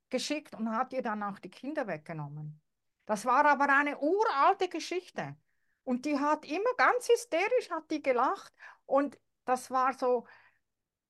geschickt 0.09 0.55
und 0.55 0.71
hat 0.71 0.93
ihr 0.93 1.03
dann 1.03 1.21
auch 1.25 1.41
die 1.41 1.51
Kinder 1.51 1.89
weggenommen. 1.89 2.61
Das 3.07 3.25
war 3.25 3.45
aber 3.45 3.69
eine 3.69 3.99
uralte 3.99 4.69
Geschichte. 4.69 5.37
Und 5.83 6.05
die 6.05 6.17
hat 6.17 6.45
immer 6.45 6.73
ganz 6.77 7.09
hysterisch, 7.09 7.71
hat 7.71 7.91
die 7.91 8.01
gelacht. 8.01 8.53
Und 8.87 9.19
das 9.45 9.69
war 9.69 9.93
so 9.95 10.29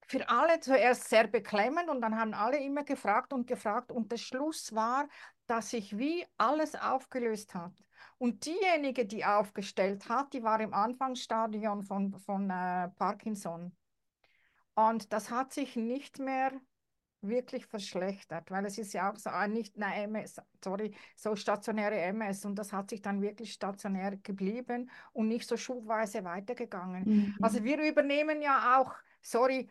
für 0.07 0.27
alle 0.31 0.59
zuerst 0.61 1.11
sehr 1.11 1.27
beklemmend 1.27 1.90
und 1.90 2.01
dann 2.01 2.18
haben 2.18 2.33
alle 2.33 2.59
immer 2.59 2.85
gefragt 2.85 3.35
und 3.35 3.46
gefragt. 3.46 3.92
Und 3.92 4.11
der 4.11 4.16
Schluss 4.16 4.74
war, 4.74 5.09
dass 5.49 5.71
sich 5.71 5.99
wie 5.99 6.25
alles 6.37 6.75
aufgelöst 6.75 7.55
hat. 7.55 7.73
Und 8.19 8.47
diejenige, 8.47 9.07
die 9.07 9.25
aufgestellt 9.25 10.09
hat, 10.09 10.33
die 10.33 10.43
war 10.43 10.61
im 10.61 10.75
Anfangsstadion 10.75 11.83
von, 11.83 12.19
von 12.21 12.51
äh, 12.51 12.89
Parkinson. 12.91 13.73
Und 14.75 15.13
das 15.13 15.31
hat 15.31 15.53
sich 15.53 15.75
nicht 15.75 16.19
mehr 16.19 16.53
wirklich 17.21 17.67
verschlechtert, 17.67 18.51
weil 18.51 18.65
es 18.67 18.79
ist 18.79 18.93
ja 18.93 19.11
auch 19.11 19.17
so 19.17 19.31
ah, 19.31 19.49
nicht 19.49 19.77
eine 19.77 20.03
MS, 20.05 20.41
sorry, 20.63 20.95
so 21.17 21.35
stationäre 21.35 21.99
MS 21.99 22.45
und 22.45 22.57
das 22.57 22.73
hat 22.73 22.91
sich 22.91 23.03
dann 23.03 23.21
wirklich 23.21 23.53
stationär 23.53 24.17
geblieben 24.19 24.89
und 25.13 25.27
nicht 25.27 25.49
so 25.49 25.57
schubweise 25.57 26.23
weitergegangen. 26.23 27.05
Mhm. 27.05 27.37
Also 27.43 27.65
wir 27.65 27.83
übernehmen 27.83 28.41
ja 28.41 28.79
auch, 28.79 28.95
sorry, 29.21 29.69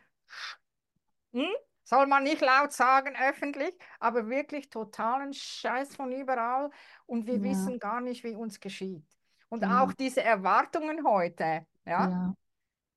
hm? 1.31 1.47
Soll 1.87 2.05
man 2.05 2.23
nicht 2.23 2.41
laut 2.41 2.73
sagen 2.73 3.15
öffentlich, 3.15 3.73
aber 4.01 4.27
wirklich 4.27 4.69
totalen 4.69 5.33
Scheiß 5.33 5.95
von 5.95 6.11
überall 6.11 6.69
und 7.05 7.25
wir 7.27 7.37
ja. 7.37 7.43
wissen 7.43 7.79
gar 7.79 8.01
nicht, 8.01 8.25
wie 8.25 8.35
uns 8.35 8.59
geschieht. 8.59 9.05
Und 9.47 9.61
ja. 9.61 9.81
auch 9.81 9.93
diese 9.93 10.21
Erwartungen 10.21 11.05
heute, 11.07 11.65
ja, 11.85 12.09
ja, 12.09 12.33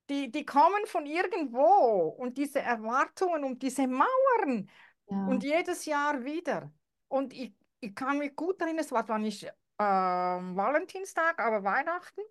Die, 0.08 0.28
die 0.32 0.44
kommen 0.44 0.84
von 0.86 1.06
irgendwo 1.06 2.08
und 2.18 2.36
diese 2.36 2.60
Erwartungen 2.60 3.44
und 3.44 3.62
diese 3.62 3.86
Mauern 3.86 4.68
und 5.06 5.44
jedes 5.44 5.84
Jahr 5.84 6.24
wieder. 6.24 6.72
Und 7.06 7.32
ich, 7.32 7.54
ich 7.78 7.94
kann 7.94 8.18
mich 8.18 8.34
gut 8.34 8.60
erinnern, 8.60 8.80
es 8.80 8.90
war 8.90 9.18
nicht 9.18 9.44
äh, 9.44 9.52
Valentinstag, 9.78 11.38
aber 11.40 11.62
Weihnachten, 11.62 12.22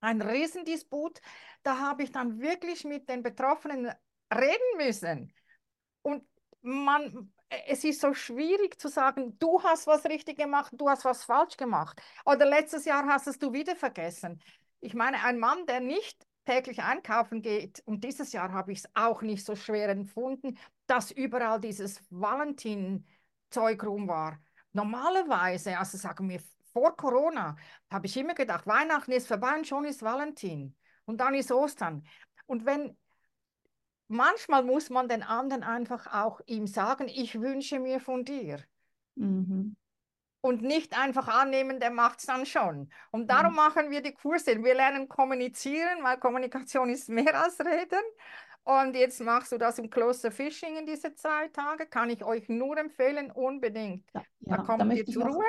ein 0.00 0.22
Riesendisput. 0.22 1.20
Da 1.62 1.78
habe 1.78 2.04
ich 2.04 2.10
dann 2.10 2.40
wirklich 2.40 2.84
mit 2.84 3.06
den 3.10 3.22
Betroffenen 3.22 3.92
reden 4.32 4.76
müssen. 4.78 5.32
Und 6.04 6.22
man, 6.60 7.32
es 7.66 7.82
ist 7.82 8.00
so 8.00 8.14
schwierig 8.14 8.78
zu 8.78 8.88
sagen, 8.88 9.38
du 9.38 9.62
hast 9.62 9.86
was 9.86 10.04
richtig 10.04 10.38
gemacht, 10.38 10.72
du 10.76 10.88
hast 10.88 11.04
was 11.04 11.24
falsch 11.24 11.56
gemacht. 11.56 12.00
Oder 12.24 12.46
letztes 12.46 12.84
Jahr 12.84 13.06
hast 13.06 13.26
es 13.26 13.38
du 13.38 13.52
wieder 13.52 13.74
vergessen. 13.74 14.40
Ich 14.80 14.94
meine, 14.94 15.22
ein 15.24 15.38
Mann, 15.38 15.66
der 15.66 15.80
nicht 15.80 16.26
täglich 16.44 16.82
einkaufen 16.82 17.40
geht, 17.40 17.82
und 17.86 18.04
dieses 18.04 18.32
Jahr 18.32 18.52
habe 18.52 18.72
ich 18.72 18.80
es 18.80 18.90
auch 18.94 19.22
nicht 19.22 19.46
so 19.46 19.56
schwer 19.56 19.88
empfunden, 19.88 20.58
dass 20.86 21.10
überall 21.10 21.58
dieses 21.58 22.02
Valentin-Zeug 22.10 23.82
rum 23.84 24.06
war. 24.08 24.38
Normalerweise, 24.72 25.78
also 25.78 25.96
sagen 25.96 26.28
wir 26.28 26.40
vor 26.72 26.94
Corona, 26.96 27.56
habe 27.90 28.06
ich 28.06 28.16
immer 28.16 28.34
gedacht, 28.34 28.66
Weihnachten 28.66 29.12
ist 29.12 29.28
vorbei 29.28 29.56
und 29.56 29.66
schon 29.66 29.86
ist 29.86 30.02
Valentin. 30.02 30.76
Und 31.06 31.18
dann 31.18 31.34
ist 31.34 31.50
Ostern. 31.50 32.06
Und 32.46 32.66
wenn 32.66 32.94
manchmal 34.14 34.64
muss 34.64 34.90
man 34.90 35.08
den 35.08 35.22
anderen 35.22 35.62
einfach 35.62 36.06
auch 36.12 36.40
ihm 36.46 36.66
sagen, 36.66 37.08
ich 37.08 37.40
wünsche 37.40 37.78
mir 37.78 38.00
von 38.00 38.24
dir. 38.24 38.60
Mhm. 39.16 39.76
Und 40.40 40.62
nicht 40.62 40.98
einfach 40.98 41.28
annehmen, 41.28 41.80
der 41.80 41.90
macht 41.90 42.18
es 42.18 42.26
dann 42.26 42.44
schon. 42.44 42.90
Und 43.10 43.30
darum 43.30 43.52
mhm. 43.52 43.56
machen 43.56 43.90
wir 43.90 44.02
die 44.02 44.12
Kurse. 44.12 44.62
Wir 44.62 44.74
lernen 44.74 45.08
kommunizieren, 45.08 46.02
weil 46.02 46.18
Kommunikation 46.18 46.90
ist 46.90 47.08
mehr 47.08 47.40
als 47.40 47.58
reden. 47.60 48.02
Und 48.64 48.96
jetzt 48.96 49.20
machst 49.20 49.52
du 49.52 49.58
das 49.58 49.78
im 49.78 49.90
Closer 49.90 50.30
Fishing 50.30 50.76
in 50.76 50.86
diese 50.86 51.14
zwei 51.14 51.48
Tage. 51.48 51.86
Kann 51.86 52.08
ich 52.08 52.24
euch 52.24 52.48
nur 52.48 52.76
empfehlen, 52.78 53.30
unbedingt. 53.30 54.08
Ja, 54.14 54.22
da 54.40 54.56
kommt 54.58 54.82
da 54.82 54.94
ihr 54.94 55.04
zur 55.04 55.26
Ruhe. 55.26 55.44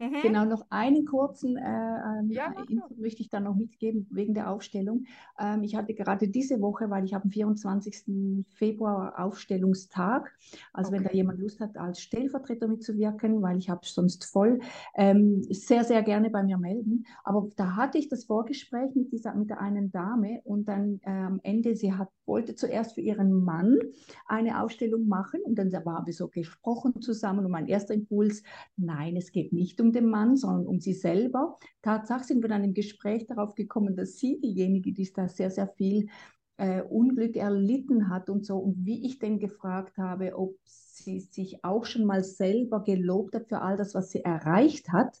Mhm. 0.00 0.22
Genau, 0.22 0.44
noch 0.44 0.66
einen 0.70 1.04
kurzen 1.04 1.56
äh, 1.56 1.62
ähm, 1.62 2.28
ja, 2.30 2.52
Info 2.68 2.88
möchte 2.96 3.22
ich 3.22 3.28
dann 3.28 3.44
noch 3.44 3.54
mitgeben 3.54 4.08
wegen 4.10 4.34
der 4.34 4.50
Aufstellung. 4.50 5.04
Ähm, 5.38 5.62
ich 5.62 5.76
hatte 5.76 5.94
gerade 5.94 6.26
diese 6.26 6.60
Woche, 6.60 6.90
weil 6.90 7.04
ich 7.04 7.14
habe 7.14 7.24
am 7.24 7.30
24. 7.30 8.44
Februar 8.48 9.14
Aufstellungstag, 9.18 10.36
also 10.72 10.88
okay. 10.88 10.98
wenn 10.98 11.04
da 11.04 11.12
jemand 11.12 11.38
Lust 11.38 11.60
hat, 11.60 11.76
als 11.76 12.00
Stellvertreter 12.00 12.66
mitzuwirken, 12.66 13.40
weil 13.40 13.56
ich 13.56 13.70
habe 13.70 13.82
sonst 13.84 14.24
voll, 14.24 14.58
ähm, 14.96 15.44
sehr, 15.44 15.84
sehr 15.84 16.02
gerne 16.02 16.28
bei 16.28 16.42
mir 16.42 16.58
melden. 16.58 17.06
Aber 17.22 17.48
da 17.54 17.76
hatte 17.76 17.98
ich 17.98 18.08
das 18.08 18.24
Vorgespräch 18.24 18.96
mit 18.96 19.12
dieser, 19.12 19.32
mit 19.36 19.50
der 19.50 19.60
einen 19.60 19.92
Dame 19.92 20.40
und 20.42 20.66
dann 20.66 21.00
äh, 21.04 21.10
am 21.10 21.38
Ende, 21.44 21.76
sie 21.76 21.92
hat, 21.92 22.08
wollte 22.26 22.56
zuerst 22.56 22.94
für 22.94 23.00
ihren 23.00 23.44
Mann 23.44 23.78
eine 24.26 24.60
Aufstellung 24.60 25.06
machen 25.06 25.40
und 25.44 25.56
dann 25.56 25.72
haben 25.72 26.06
wir 26.06 26.12
so 26.12 26.26
gesprochen 26.26 27.00
zusammen 27.00 27.44
und 27.44 27.52
mein 27.52 27.68
erster 27.68 27.94
Impuls, 27.94 28.42
nein, 28.76 29.16
es 29.16 29.30
geht 29.30 29.52
nicht 29.52 29.80
um 29.80 29.83
den 29.92 30.08
Mann, 30.08 30.36
sondern 30.36 30.66
um 30.66 30.80
sie 30.80 30.92
selber. 30.92 31.58
Tatsache 31.82 32.24
sind 32.24 32.42
wir 32.42 32.48
dann 32.48 32.64
im 32.64 32.74
Gespräch 32.74 33.26
darauf 33.26 33.54
gekommen, 33.54 33.96
dass 33.96 34.18
sie 34.18 34.40
diejenige, 34.40 34.92
die 34.92 35.12
da 35.12 35.28
sehr, 35.28 35.50
sehr 35.50 35.68
viel 35.68 36.08
äh, 36.56 36.82
Unglück 36.82 37.36
erlitten 37.36 38.08
hat 38.08 38.30
und 38.30 38.44
so. 38.44 38.58
Und 38.58 38.84
wie 38.84 39.06
ich 39.06 39.18
denn 39.18 39.38
gefragt 39.38 39.98
habe, 39.98 40.36
ob 40.36 40.56
sie 40.64 41.20
sich 41.20 41.64
auch 41.64 41.84
schon 41.84 42.04
mal 42.04 42.22
selber 42.22 42.82
gelobt 42.82 43.34
hat 43.34 43.48
für 43.48 43.60
all 43.60 43.76
das, 43.76 43.94
was 43.94 44.10
sie 44.10 44.24
erreicht 44.24 44.90
hat, 44.90 45.20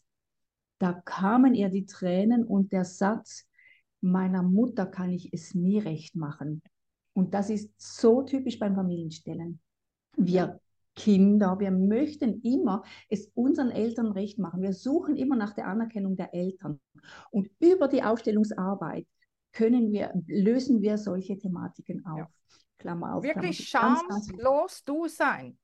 da 0.78 0.92
kamen 0.92 1.54
ihr 1.54 1.68
die 1.68 1.86
Tränen 1.86 2.44
und 2.44 2.72
der 2.72 2.84
Satz, 2.84 3.46
meiner 4.00 4.42
Mutter 4.42 4.86
kann 4.86 5.10
ich 5.10 5.32
es 5.32 5.54
nie 5.54 5.78
recht 5.78 6.14
machen. 6.14 6.62
Und 7.14 7.32
das 7.32 7.48
ist 7.48 7.70
so 7.78 8.22
typisch 8.22 8.58
beim 8.58 8.74
Familienstellen. 8.74 9.60
Wir 10.16 10.60
Kinder, 10.96 11.58
wir 11.58 11.70
möchten 11.70 12.40
immer 12.42 12.82
es 13.08 13.30
unseren 13.34 13.70
Eltern 13.70 14.12
recht 14.12 14.38
machen. 14.38 14.62
Wir 14.62 14.72
suchen 14.72 15.16
immer 15.16 15.36
nach 15.36 15.54
der 15.54 15.66
Anerkennung 15.66 16.16
der 16.16 16.34
Eltern. 16.34 16.80
Und 17.30 17.50
über 17.58 17.88
die 17.88 18.02
Aufstellungsarbeit 18.02 19.06
können 19.52 19.92
wir, 19.92 20.12
lösen 20.26 20.82
wir 20.82 20.98
solche 20.98 21.38
Thematiken 21.38 22.04
auf. 22.06 22.18
Ja. 22.18 22.28
Klammer 22.78 23.14
auf. 23.14 23.24
Wirklich 23.24 23.68
schamlos 23.68 24.84
du 24.84 25.08
sein. 25.08 25.56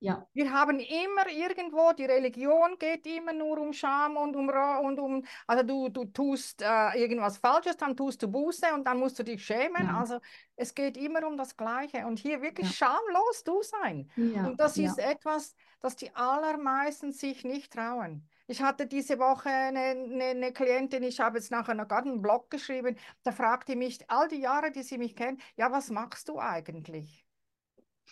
Ja. 0.00 0.26
Wir 0.32 0.52
haben 0.52 0.78
immer 0.78 1.28
irgendwo, 1.28 1.92
die 1.92 2.04
Religion 2.04 2.78
geht 2.78 3.04
immer 3.06 3.32
nur 3.32 3.58
um 3.58 3.72
Scham 3.72 4.16
und 4.16 4.36
um, 4.36 4.48
und 4.48 4.98
um 5.00 5.24
also 5.46 5.64
du, 5.64 5.88
du 5.88 6.04
tust 6.04 6.62
äh, 6.62 7.00
irgendwas 7.00 7.38
Falsches, 7.38 7.76
dann 7.76 7.96
tust 7.96 8.22
du 8.22 8.28
Buße 8.28 8.72
und 8.74 8.84
dann 8.86 8.98
musst 8.98 9.18
du 9.18 9.24
dich 9.24 9.44
schämen. 9.44 9.86
Ja. 9.86 9.98
Also 9.98 10.20
es 10.54 10.74
geht 10.74 10.96
immer 10.96 11.26
um 11.26 11.36
das 11.36 11.56
Gleiche 11.56 12.06
und 12.06 12.18
hier 12.20 12.40
wirklich 12.42 12.68
ja. 12.68 12.72
schamlos 12.72 13.42
du 13.44 13.62
sein. 13.62 14.08
Ja. 14.16 14.46
Und 14.46 14.60
das 14.60 14.76
ist 14.76 14.98
etwas, 14.98 15.56
das 15.80 15.96
die 15.96 16.14
allermeisten 16.14 17.12
sich 17.12 17.44
nicht 17.44 17.72
trauen. 17.72 18.28
Ich 18.46 18.62
hatte 18.62 18.86
diese 18.86 19.18
Woche 19.18 19.50
eine, 19.50 19.80
eine, 19.80 20.24
eine 20.24 20.52
Klientin, 20.52 21.02
ich 21.02 21.20
habe 21.20 21.38
jetzt 21.38 21.50
nachher 21.50 21.74
noch 21.74 21.90
einen 21.90 22.22
Blog 22.22 22.50
geschrieben, 22.50 22.96
da 23.22 23.32
fragte 23.32 23.76
mich 23.76 23.98
all 24.08 24.28
die 24.28 24.40
Jahre, 24.40 24.70
die 24.70 24.82
sie 24.82 24.96
mich 24.96 25.14
kennt, 25.14 25.42
ja, 25.56 25.70
was 25.70 25.90
machst 25.90 26.28
du 26.28 26.38
eigentlich? 26.38 27.27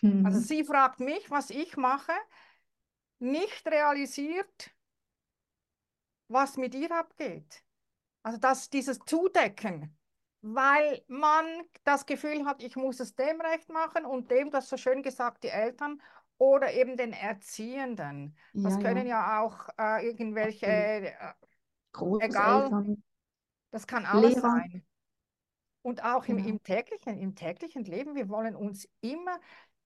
Also 0.03 0.15
mhm. 0.15 0.27
Also 0.27 0.41
sie 0.41 0.65
fragt 0.65 1.01
mich, 1.01 1.31
was 1.31 1.51
ich 1.51 1.77
mache, 1.77 2.13
nicht 3.19 3.67
realisiert, 3.67 4.71
was 6.29 6.57
mit 6.57 6.75
ihr 6.75 6.91
abgeht. 6.91 7.63
Also 8.23 8.39
das, 8.39 8.71
dieses 8.71 8.99
Zudecken, 9.07 9.97
weil 10.43 11.03
man 11.09 11.47
das 11.85 12.07
Gefühl 12.07 12.45
hat, 12.45 12.63
ich 12.63 12.77
muss 12.77 13.01
es 13.01 13.15
dem 13.15 13.41
recht 13.41 13.69
machen 13.69 14.05
und 14.05 14.31
dem, 14.31 14.51
das 14.51 14.69
so 14.69 14.77
schön 14.77 15.03
gesagt, 15.03 15.45
die 15.45 15.49
Eltern 15.49 16.03
oder 16.39 16.73
eben 16.73 16.97
den 16.97 17.13
Erziehenden. 17.13 18.37
Das 18.53 18.75
ja, 18.75 18.81
können 18.81 19.07
ja, 19.07 19.39
ja 19.39 19.41
auch 19.41 19.69
äh, 19.79 20.07
irgendwelche, 20.07 20.67
äh, 20.67 21.13
egal, 22.21 22.97
das 23.71 23.87
kann 23.87 24.05
alles 24.05 24.35
Lehrer. 24.35 24.51
sein. 24.51 24.87
Und 25.83 26.05
auch 26.05 26.27
im, 26.27 26.39
genau. 26.39 26.49
im, 26.49 26.63
täglichen, 26.63 27.19
im 27.19 27.35
täglichen 27.37 27.85
Leben, 27.85 28.17
wir 28.17 28.29
wollen 28.29 28.57
uns 28.57 28.89
immer 29.01 29.39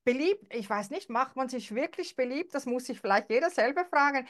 beliebt, 0.04 0.54
ich 0.54 0.68
weiß 0.68 0.90
nicht, 0.90 1.10
macht 1.10 1.36
man 1.36 1.48
sich 1.48 1.74
wirklich 1.74 2.16
beliebt? 2.16 2.54
Das 2.54 2.66
muss 2.66 2.86
sich 2.86 3.00
vielleicht 3.00 3.30
jeder 3.30 3.50
selber 3.50 3.84
fragen. 3.84 4.26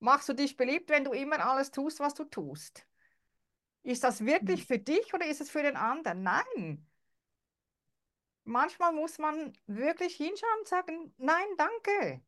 Machst 0.00 0.28
du 0.28 0.32
dich 0.32 0.56
beliebt, 0.56 0.90
wenn 0.90 1.04
du 1.04 1.12
immer 1.12 1.44
alles 1.44 1.70
tust, 1.70 2.00
was 2.00 2.14
du 2.14 2.24
tust? 2.24 2.86
Ist 3.82 4.04
das 4.04 4.24
wirklich 4.24 4.60
hm. 4.60 4.66
für 4.66 4.78
dich 4.78 5.14
oder 5.14 5.26
ist 5.26 5.40
es 5.40 5.50
für 5.50 5.62
den 5.62 5.76
anderen? 5.76 6.22
Nein. 6.22 6.86
Manchmal 8.44 8.92
muss 8.92 9.18
man 9.18 9.52
wirklich 9.66 10.16
hinschauen 10.16 10.58
und 10.60 10.68
sagen, 10.68 11.14
nein, 11.18 11.46
danke. 11.56 12.22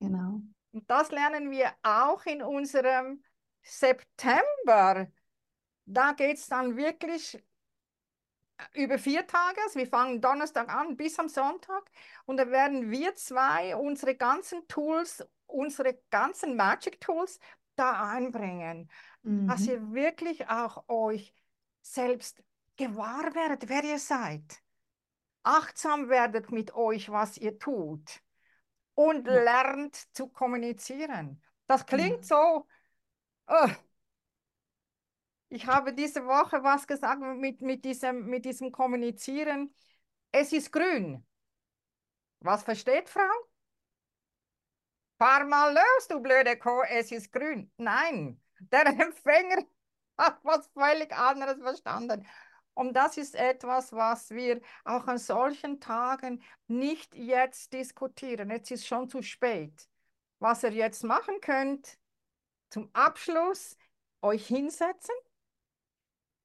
Genau. 0.00 0.40
Und 0.72 0.90
das 0.90 1.10
lernen 1.10 1.50
wir 1.50 1.72
auch 1.82 2.24
in 2.26 2.42
unserem 2.42 3.22
September. 3.62 5.10
Da 5.86 6.12
geht 6.12 6.38
es 6.38 6.48
dann 6.48 6.76
wirklich 6.76 7.42
über 8.74 8.98
vier 8.98 9.26
Tage, 9.26 9.60
also 9.62 9.78
wir 9.78 9.86
fangen 9.86 10.20
Donnerstag 10.20 10.72
an 10.72 10.96
bis 10.96 11.18
am 11.18 11.28
Sonntag 11.28 11.90
und 12.24 12.38
da 12.38 12.50
werden 12.50 12.90
wir 12.90 13.14
zwei 13.14 13.76
unsere 13.76 14.14
ganzen 14.14 14.66
Tools, 14.68 15.26
unsere 15.46 15.98
ganzen 16.10 16.56
Magic 16.56 17.00
Tools 17.00 17.38
da 17.76 18.10
einbringen, 18.10 18.90
mhm. 19.22 19.48
dass 19.48 19.66
ihr 19.66 19.92
wirklich 19.92 20.48
auch 20.48 20.88
euch 20.88 21.34
selbst 21.82 22.42
gewahr 22.76 23.34
werdet, 23.34 23.68
wer 23.68 23.84
ihr 23.84 23.98
seid, 23.98 24.62
achtsam 25.42 26.08
werdet 26.08 26.50
mit 26.50 26.74
euch, 26.74 27.10
was 27.10 27.38
ihr 27.38 27.58
tut 27.58 28.20
und 28.94 29.26
ja. 29.26 29.42
lernt 29.42 29.94
zu 30.14 30.28
kommunizieren. 30.28 31.42
Das 31.66 31.86
klingt 31.86 32.28
ja. 32.28 32.36
so, 32.36 32.66
uh, 33.50 33.68
ich 35.48 35.66
habe 35.66 35.92
diese 35.92 36.24
Woche 36.26 36.62
was 36.62 36.86
gesagt 36.86 37.20
mit, 37.20 37.60
mit, 37.60 37.84
diesem, 37.84 38.26
mit 38.26 38.44
diesem 38.44 38.72
Kommunizieren. 38.72 39.74
Es 40.32 40.52
ist 40.52 40.72
grün. 40.72 41.24
Was 42.40 42.62
versteht 42.62 43.08
Frau? 43.08 43.30
Fahr 45.18 45.46
mal 45.46 45.72
los, 45.72 46.08
du 46.08 46.20
blöde 46.20 46.58
Kuh, 46.58 46.82
es 46.90 47.10
ist 47.10 47.32
grün. 47.32 47.70
Nein, 47.78 48.40
der 48.58 48.86
Empfänger 49.00 49.64
hat 50.18 50.38
was 50.42 50.68
völlig 50.74 51.12
anderes 51.12 51.58
verstanden. 51.58 52.26
Und 52.74 52.92
das 52.92 53.16
ist 53.16 53.34
etwas, 53.34 53.92
was 53.92 54.30
wir 54.30 54.60
auch 54.84 55.06
an 55.06 55.16
solchen 55.16 55.80
Tagen 55.80 56.42
nicht 56.66 57.14
jetzt 57.14 57.72
diskutieren. 57.72 58.50
Jetzt 58.50 58.70
ist 58.70 58.86
schon 58.86 59.08
zu 59.08 59.22
spät. 59.22 59.88
Was 60.40 60.62
ihr 60.62 60.72
jetzt 60.72 61.02
machen 61.02 61.40
könnt, 61.40 61.98
zum 62.68 62.90
Abschluss 62.92 63.78
euch 64.20 64.46
hinsetzen, 64.46 65.14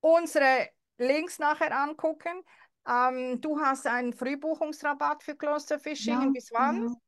unsere 0.01 0.69
Links 0.97 1.39
nachher 1.39 1.75
angucken. 1.75 2.43
Ähm, 2.87 3.39
du 3.41 3.59
hast 3.59 3.87
einen 3.87 4.13
Frühbuchungsrabatt 4.13 5.23
für 5.23 5.35
Klosterfischingen. 5.35 6.27
Ja, 6.27 6.31
Bis 6.31 6.51
wann? 6.51 6.81
Genau. 6.81 7.01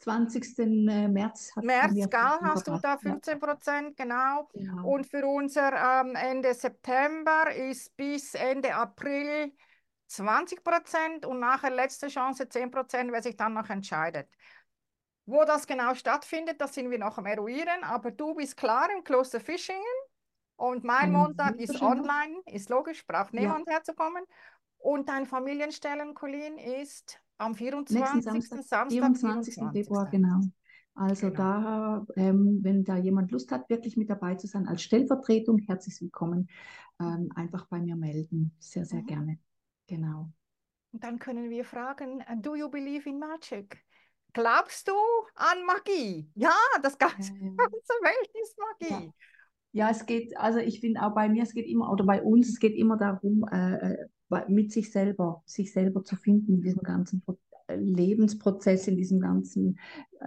20. 0.00 0.58
Äh, 0.58 1.08
März 1.08 1.52
März, 1.56 1.92
gell, 1.92 2.38
hast 2.40 2.66
du 2.66 2.78
da 2.78 2.96
15 2.96 3.38
Prozent, 3.38 3.98
ja. 3.98 4.04
genau. 4.04 4.48
genau. 4.52 4.88
Und 4.88 5.06
für 5.06 5.26
unser 5.26 5.72
ähm, 6.00 6.14
Ende 6.14 6.54
September 6.54 7.54
ist 7.54 7.94
bis 7.96 8.34
Ende 8.34 8.74
April 8.74 9.52
20 10.06 10.64
Prozent 10.64 11.26
und 11.26 11.38
nachher 11.38 11.70
letzte 11.70 12.08
Chance 12.08 12.48
10 12.48 12.70
Prozent, 12.70 13.12
wer 13.12 13.22
sich 13.22 13.36
dann 13.36 13.52
noch 13.52 13.68
entscheidet. 13.68 14.28
Wo 15.26 15.44
das 15.44 15.66
genau 15.66 15.94
stattfindet, 15.94 16.60
das 16.60 16.74
sind 16.74 16.90
wir 16.90 16.98
noch 16.98 17.18
am 17.18 17.26
eruieren, 17.26 17.84
aber 17.84 18.10
du 18.10 18.34
bist 18.34 18.56
klar 18.56 18.88
im 18.90 19.04
Kloster 19.04 19.38
Fischingen 19.38 19.84
und 20.60 20.84
mein 20.84 21.10
Montag 21.12 21.56
ist 21.56 21.80
online, 21.80 22.42
ist 22.46 22.68
logisch, 22.68 23.06
braucht 23.06 23.32
niemand 23.32 23.66
ja. 23.66 23.74
herzukommen. 23.74 24.22
Und 24.76 25.08
dein 25.08 25.26
Familienstellen, 25.26 26.14
Colin, 26.14 26.58
ist 26.58 27.18
am 27.38 27.54
24. 27.54 28.22
Samstag, 28.22 28.62
Samstag 28.62 28.90
24. 28.90 29.54
24. 29.54 29.72
Februar, 29.72 30.10
genau. 30.10 30.40
Also 30.94 31.30
genau. 31.30 31.38
da, 31.38 32.06
ähm, 32.16 32.58
wenn 32.62 32.84
da 32.84 32.96
jemand 32.96 33.30
Lust 33.30 33.50
hat, 33.52 33.70
wirklich 33.70 33.96
mit 33.96 34.10
dabei 34.10 34.34
zu 34.34 34.46
sein, 34.46 34.68
als 34.68 34.82
Stellvertretung, 34.82 35.58
herzlich 35.66 35.98
willkommen, 36.02 36.48
ähm, 37.00 37.30
einfach 37.34 37.66
bei 37.68 37.80
mir 37.80 37.96
melden. 37.96 38.54
Sehr, 38.58 38.84
sehr 38.84 39.00
mhm. 39.00 39.06
gerne. 39.06 39.38
Genau. 39.86 40.30
Und 40.92 41.04
dann 41.04 41.18
können 41.18 41.48
wir 41.48 41.64
fragen, 41.64 42.22
uh, 42.30 42.36
do 42.36 42.54
you 42.54 42.68
believe 42.68 43.08
in 43.08 43.18
magic? 43.18 43.82
Glaubst 44.32 44.86
du 44.88 44.94
an 45.34 45.64
Magie? 45.64 46.30
Ja, 46.34 46.54
das 46.82 46.98
ganze, 46.98 47.32
ähm, 47.32 47.56
ganze 47.56 47.94
Welt 48.02 48.30
ist 48.42 48.58
Magie. 48.58 49.06
Ja. 49.06 49.12
Ja. 49.72 49.90
es 49.90 50.06
geht, 50.06 50.36
also 50.36 50.58
ich 50.58 50.80
finde 50.80 51.02
auch 51.02 51.14
bei 51.14 51.28
mir, 51.28 51.42
es 51.42 51.54
geht 51.54 51.66
immer, 51.66 51.90
oder 51.90 52.04
bei 52.04 52.22
uns, 52.22 52.48
es 52.48 52.58
geht 52.58 52.76
immer 52.76 52.96
darum, 52.96 53.44
äh, 53.50 53.92
äh 53.92 54.06
mit 54.46 54.70
sich 54.70 54.92
selber, 54.92 55.42
sich 55.44 55.72
selber 55.72 56.04
zu 56.04 56.14
finden 56.14 56.54
in 56.54 56.60
diesem 56.62 56.82
ganzen 56.82 57.20
Lebensprozess, 57.76 58.88
in 58.88 58.96
diesem 58.96 59.20
ganzen, 59.20 59.78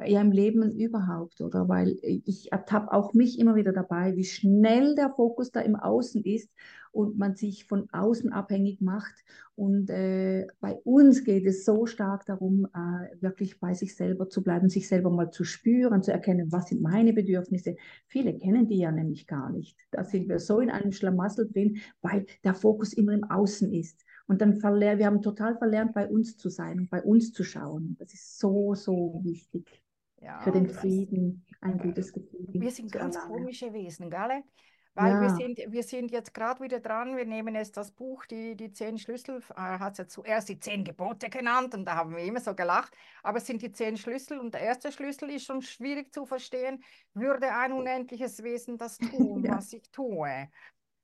ja 0.06 0.21
im 0.21 0.32
Leben 0.32 0.71
überhaupt, 0.71 1.41
oder? 1.41 1.67
Weil 1.67 1.97
ich 2.01 2.51
ertappe 2.51 2.91
auch 2.93 3.13
mich 3.13 3.39
immer 3.39 3.56
wieder 3.56 3.73
dabei, 3.73 4.15
wie 4.15 4.23
schnell 4.23 4.95
der 4.95 5.12
Fokus 5.12 5.51
da 5.51 5.62
im 5.62 5.75
Außen 5.75 6.23
ist 6.23 6.49
und 6.93 7.17
man 7.17 7.36
sich 7.36 7.65
von 7.65 7.89
außen 7.91 8.32
abhängig 8.32 8.79
macht. 8.79 9.13
Und 9.56 9.89
äh, 9.89 10.47
bei 10.62 10.75
uns 10.84 11.23
geht 11.23 11.45
es 11.45 11.65
so 11.65 11.86
stark 11.86 12.25
darum, 12.25 12.67
äh, 12.73 13.21
wirklich 13.21 13.60
bei 13.60 13.73
sich 13.73 13.95
selber 13.95 14.29
zu 14.29 14.43
bleiben, 14.43 14.69
sich 14.69 14.88
selber 14.88 15.10
mal 15.10 15.32
zu 15.32 15.43
spüren, 15.43 16.03
zu 16.03 16.12
erkennen, 16.12 16.51
was 16.51 16.69
sind 16.69 16.82
meine 16.82 17.13
Bedürfnisse. 17.13 17.75
Viele 18.08 18.38
kennen 18.38 18.67
die 18.67 18.77
ja 18.77 18.91
nämlich 18.91 19.25
gar 19.27 19.51
nicht. 19.51 19.77
Da 19.91 20.03
sind 20.03 20.29
wir 20.29 20.39
so 20.39 20.60
in 20.60 20.69
einem 20.69 20.91
Schlamassel 20.91 21.49
drin, 21.51 21.77
weil 22.01 22.25
der 22.43 22.53
Fokus 22.53 22.93
immer 22.93 23.13
im 23.13 23.23
Außen 23.23 23.73
ist. 23.73 24.06
Und 24.27 24.41
dann 24.41 24.59
verlernt, 24.59 24.99
wir 24.99 25.05
haben 25.05 25.21
total 25.21 25.57
verlernt, 25.57 25.93
bei 25.93 26.07
uns 26.07 26.38
zu 26.38 26.49
sein 26.49 26.79
und 26.79 26.89
bei 26.89 27.01
uns 27.03 27.33
zu 27.33 27.43
schauen. 27.43 27.95
Das 27.99 28.13
ist 28.13 28.39
so, 28.39 28.73
so 28.73 29.19
wichtig 29.23 29.81
ja, 30.21 30.39
für 30.41 30.51
den 30.51 30.69
Frieden, 30.69 31.45
ein 31.62 31.77
gutes 31.77 32.13
Gefühl. 32.13 32.47
Wir 32.53 32.71
sind 32.71 32.91
ganz 32.91 33.15
erlangen. 33.15 33.36
komische 33.36 33.73
Wesen, 33.73 34.09
gell? 34.09 34.43
Weil 34.95 35.12
ja. 35.12 35.21
wir, 35.21 35.29
sind, 35.31 35.59
wir 35.69 35.81
sind 35.81 36.12
jetzt 36.12 36.36
gerade 36.36 36.63
wieder 36.63 36.79
dran, 36.79 37.17
wir 37.17 37.25
nehmen 37.25 37.55
jetzt 37.55 37.77
das 37.77 37.91
Buch, 37.91 38.25
die, 38.27 38.55
die 38.55 38.71
zehn 38.71 38.99
Schlüssel, 38.99 39.41
er 39.55 39.79
hat 39.79 39.93
es 39.93 39.97
ja 39.97 40.07
zuerst 40.07 40.49
die 40.49 40.59
zehn 40.59 40.83
Gebote 40.83 41.31
genannt 41.31 41.73
und 41.73 41.86
da 41.86 41.95
haben 41.95 42.15
wir 42.15 42.23
immer 42.23 42.39
so 42.39 42.53
gelacht, 42.53 42.95
aber 43.23 43.39
es 43.39 43.47
sind 43.47 43.63
die 43.63 43.71
zehn 43.71 43.97
Schlüssel 43.97 44.39
und 44.39 44.53
der 44.53 44.62
erste 44.62 44.91
Schlüssel 44.91 45.31
ist 45.31 45.45
schon 45.45 45.63
schwierig 45.63 46.13
zu 46.13 46.27
verstehen, 46.27 46.83
würde 47.15 47.51
ein 47.51 47.73
unendliches 47.73 48.43
Wesen 48.43 48.77
das 48.77 48.99
tun, 48.99 49.43
ja. 49.43 49.57
was 49.57 49.73
ich 49.73 49.89
tue? 49.89 50.47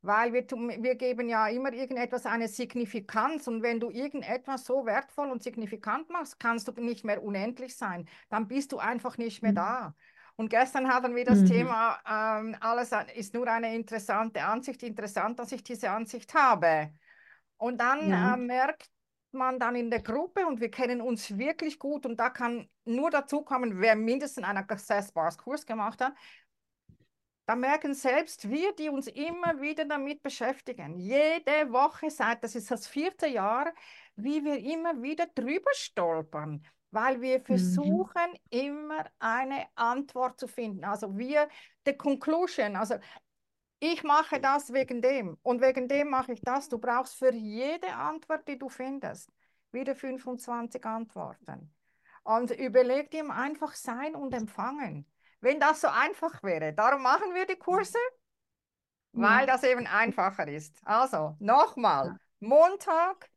Weil 0.02 0.32
wir, 0.32 0.44
wir 0.48 0.96
geben 0.96 1.28
ja 1.28 1.48
immer 1.50 1.74
irgendetwas 1.74 2.26
eine 2.26 2.48
Signifikanz 2.48 3.48
und 3.48 3.64
wenn 3.64 3.80
du 3.82 3.90
irgendetwas 3.90 4.64
so 4.66 4.86
wertvoll 4.86 5.30
und 5.30 5.44
signifikant 5.44 6.10
machst, 6.10 6.40
kannst 6.40 6.68
du 6.68 6.72
nicht 6.82 7.04
mehr 7.04 7.22
unendlich 7.22 7.76
sein. 7.76 8.08
Dann 8.30 8.48
bist 8.48 8.72
du 8.72 8.78
einfach 8.78 9.18
nicht 9.18 9.42
mehr 9.42 9.52
mhm. 9.52 9.56
da. 9.56 9.96
Und 10.38 10.50
gestern 10.50 10.88
hatten 10.88 11.16
wir 11.18 11.26
das 11.26 11.40
mhm. 11.40 11.46
Thema, 11.48 12.00
ähm, 12.10 12.56
alles 12.62 12.92
ist 13.16 13.34
nur 13.34 13.46
eine 13.48 13.76
interessante 13.76 14.42
Ansicht, 14.42 14.84
interessant, 14.84 15.38
dass 15.38 15.52
ich 15.52 15.64
diese 15.64 15.90
Ansicht 15.90 16.34
habe. 16.34 16.94
Und 17.58 17.82
dann 17.82 18.10
ja. 18.10 18.36
äh, 18.36 18.38
merkt 18.38 18.90
man 19.32 19.60
dann 19.60 19.76
in 19.76 19.90
der 19.90 20.02
Gruppe 20.02 20.46
und 20.48 20.60
wir 20.62 20.72
kennen 20.72 21.02
uns 21.02 21.38
wirklich 21.38 21.78
gut 21.78 22.06
und 22.06 22.20
da 22.20 22.30
kann 22.30 22.70
nur 22.86 23.12
dazu 23.12 23.42
kommen, 23.42 23.80
wer 23.80 23.96
mindestens 23.96 24.44
einen 24.44 24.58
Access 24.58 25.12
Bars 25.12 25.38
Kurs 25.38 25.66
gemacht 25.66 26.02
hat, 26.02 26.14
da 27.50 27.56
merken 27.56 27.96
selbst 27.96 28.48
wir, 28.48 28.76
die 28.76 28.90
uns 28.90 29.08
immer 29.08 29.60
wieder 29.60 29.84
damit 29.84 30.22
beschäftigen, 30.22 31.00
jede 31.00 31.72
Woche 31.72 32.12
seit, 32.12 32.44
das 32.44 32.54
ist 32.54 32.70
das 32.70 32.86
vierte 32.86 33.26
Jahr, 33.26 33.74
wie 34.16 34.46
wir 34.46 34.60
immer 34.60 35.02
wieder 35.02 35.26
drüber 35.34 35.72
stolpern, 35.74 36.64
weil 36.92 37.20
wir 37.22 37.40
mhm. 37.40 37.46
versuchen, 37.46 38.32
mhm. 38.34 38.60
immer 38.60 39.06
eine 39.18 39.66
Antwort 39.74 40.40
zu 40.40 40.48
finden. 40.48 40.84
Also 40.84 41.18
wir, 41.18 41.50
the 41.88 41.98
conclusion, 41.98 42.76
also 42.76 43.00
ich 43.80 44.04
mache 44.04 44.40
das 44.40 44.72
wegen 44.72 45.02
dem 45.02 45.36
und 45.42 45.60
wegen 45.60 45.88
dem 45.88 46.12
mache 46.12 46.34
ich 46.34 46.42
das. 46.42 46.70
Du 46.70 46.78
brauchst 46.78 47.16
für 47.16 47.34
jede 47.34 47.92
Antwort, 47.96 48.48
die 48.48 48.60
du 48.60 48.70
findest, 48.70 49.32
wieder 49.72 49.96
25 49.96 50.86
Antworten. 50.86 51.74
Und 52.22 52.52
überleg 52.52 53.10
dir 53.10 53.28
einfach 53.32 53.74
sein 53.74 54.14
und 54.14 54.36
empfangen. 54.36 55.08
Wenn 55.41 55.60
das 55.60 55.82
so 55.82 55.88
einfach 55.88 56.43
wäre, 56.43 56.73
darum 56.73 57.02
machen 57.02 57.34
wir 57.34 57.45
die 57.45 57.56
Kurse, 57.56 57.97
weil 59.13 59.45
das 59.47 59.63
eben 59.63 59.88
einfacher 59.88 60.47
ist. 60.47 60.80
Also 60.84 61.36
nochmal, 61.39 62.17
Montag, 62.39 63.30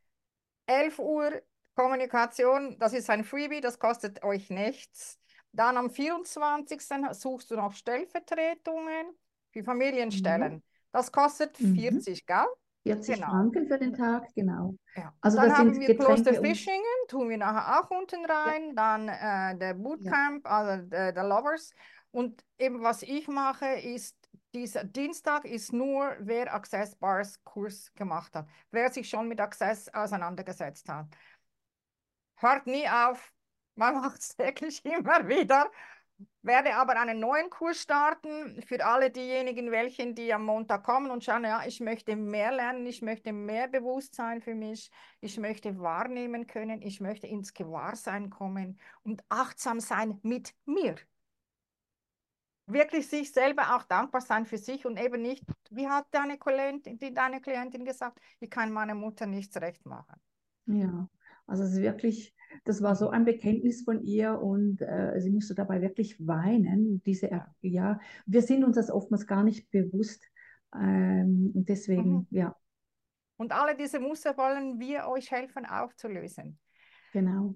11 0.67 0.99
Uhr 0.99 1.43
Kommunikation, 1.75 2.79
das 2.79 2.93
ist 2.93 3.09
ein 3.09 3.25
Freebie, 3.25 3.61
das 3.61 3.79
kostet 3.79 4.23
euch 4.23 4.51
nichts. 4.51 5.19
Dann 5.53 5.77
am 5.77 5.91
24. 5.91 6.83
suchst 7.13 7.51
du 7.51 7.57
noch 7.57 7.73
Stellvertretungen 7.73 9.07
für 9.51 9.63
Familienstellen. 9.63 10.55
Mhm. 10.55 10.63
Das 10.93 11.13
kostet 11.13 11.57
40, 11.57 12.23
mhm. 12.23 12.27
gell? 12.27 12.47
40 12.85 13.15
genau. 13.15 13.29
Franken 13.29 13.67
für 13.69 13.79
den 13.79 13.95
Tag, 13.95 14.35
genau. 14.35 14.75
Ja. 14.97 15.13
Also 15.21 15.39
dann 15.39 15.57
haben 15.57 15.79
wir 15.79 15.97
Kloster 15.97 16.35
Fischingen, 16.35 16.83
tun 17.09 17.29
wir 17.29 17.39
nachher 17.39 17.81
auch 17.81 17.91
unten 17.91 18.25
rein, 18.25 18.69
ja. 18.69 18.73
dann 18.75 19.09
äh, 19.09 19.59
der 19.59 19.75
Bootcamp, 19.75 20.45
ja. 20.45 20.51
also 20.51 20.87
der, 20.87 21.13
der 21.13 21.25
Lovers. 21.25 21.73
Und 22.11 22.45
eben 22.59 22.83
was 22.83 23.03
ich 23.03 23.29
mache, 23.29 23.67
ist, 23.67 24.17
dieser 24.55 24.85
Dienstag 24.85 25.45
ist 25.45 25.73
nur, 25.73 26.17
wer 26.21 26.53
Access 26.53 26.97
Bars 26.97 27.43
Kurs 27.45 27.93
gemacht 27.95 28.35
hat, 28.35 28.47
wer 28.71 28.91
sich 28.91 29.09
schon 29.09 29.29
mit 29.29 29.41
Access 29.41 29.89
auseinandergesetzt 29.95 30.89
hat. 30.89 31.07
Hört 32.37 32.67
nie 32.67 32.89
auf, 32.89 33.33
man 33.77 33.95
macht 34.01 34.21
es 34.21 34.37
täglich 34.37 34.85
immer 34.85 35.29
wieder 35.29 35.71
werde 36.43 36.75
aber 36.77 36.99
einen 36.99 37.21
neuen 37.21 37.51
Kurs 37.51 37.83
starten 37.83 38.63
für 38.63 38.85
alle 38.85 39.11
diejenigen, 39.11 39.71
welchen 39.71 40.15
die 40.15 40.33
am 40.33 40.45
Montag 40.45 40.85
kommen 40.85 41.11
und 41.11 41.25
schauen, 41.25 41.45
ja, 41.45 41.65
ich 41.67 41.81
möchte 41.81 42.17
mehr 42.17 42.53
lernen, 42.53 42.87
ich 42.87 43.03
möchte 43.03 43.33
mehr 43.33 43.69
Bewusstsein 43.69 44.41
für 44.41 44.55
mich, 44.55 44.91
ich 45.21 45.39
möchte 45.39 45.79
wahrnehmen 45.79 46.47
können, 46.47 46.83
ich 46.83 47.01
möchte 47.01 47.27
ins 47.27 47.55
Gewahrsein 47.55 48.31
kommen 48.31 48.79
und 49.03 49.23
achtsam 49.29 49.81
sein 49.81 50.19
mit 50.23 50.55
mir. 50.65 50.97
Wirklich 52.67 53.09
sich 53.09 53.33
selber 53.33 53.77
auch 53.77 53.83
dankbar 53.83 54.21
sein 54.21 54.47
für 54.47 54.59
sich 54.59 54.87
und 54.87 54.99
eben 54.99 55.21
nicht, 55.21 55.45
wie 55.71 55.89
hat 55.89 56.07
deine 56.11 56.39
Klientin, 56.39 56.99
deine 57.15 57.41
Klientin 57.41 57.85
gesagt, 57.85 58.21
ich 58.41 58.51
kann 58.51 58.73
meiner 58.73 58.95
Mutter 58.95 59.27
nichts 59.27 59.57
recht 59.61 59.85
machen. 59.85 60.21
Ja, 60.67 61.09
also 61.47 61.65
es 61.65 61.73
ist 61.73 61.83
wirklich 61.83 62.35
das 62.65 62.83
war 62.83 62.95
so 62.95 63.11
ein 63.11 63.25
Bekenntnis 63.25 63.83
von 63.83 64.03
ihr 64.03 64.41
und 64.41 64.81
äh, 64.83 65.19
sie 65.19 65.31
musste 65.31 65.55
dabei 65.55 65.81
wirklich 65.83 66.25
weinen. 66.27 67.03
Diese, 67.05 67.29
ja, 67.61 68.01
wir 68.27 68.43
sind 68.43 68.65
uns 68.65 68.77
das 68.77 68.91
oftmals 68.91 69.27
gar 69.27 69.43
nicht 69.43 69.71
bewusst. 69.71 70.25
Ähm, 70.75 71.53
und 71.55 71.69
deswegen, 71.69 72.13
mhm. 72.13 72.27
ja. 72.31 72.57
Und 73.37 73.53
alle 73.53 73.77
diese 73.77 73.99
Muster 73.99 74.37
wollen 74.37 74.79
wir 74.79 75.09
euch 75.09 75.31
helfen 75.31 75.67
aufzulösen. 75.67 76.59
Genau. 77.13 77.55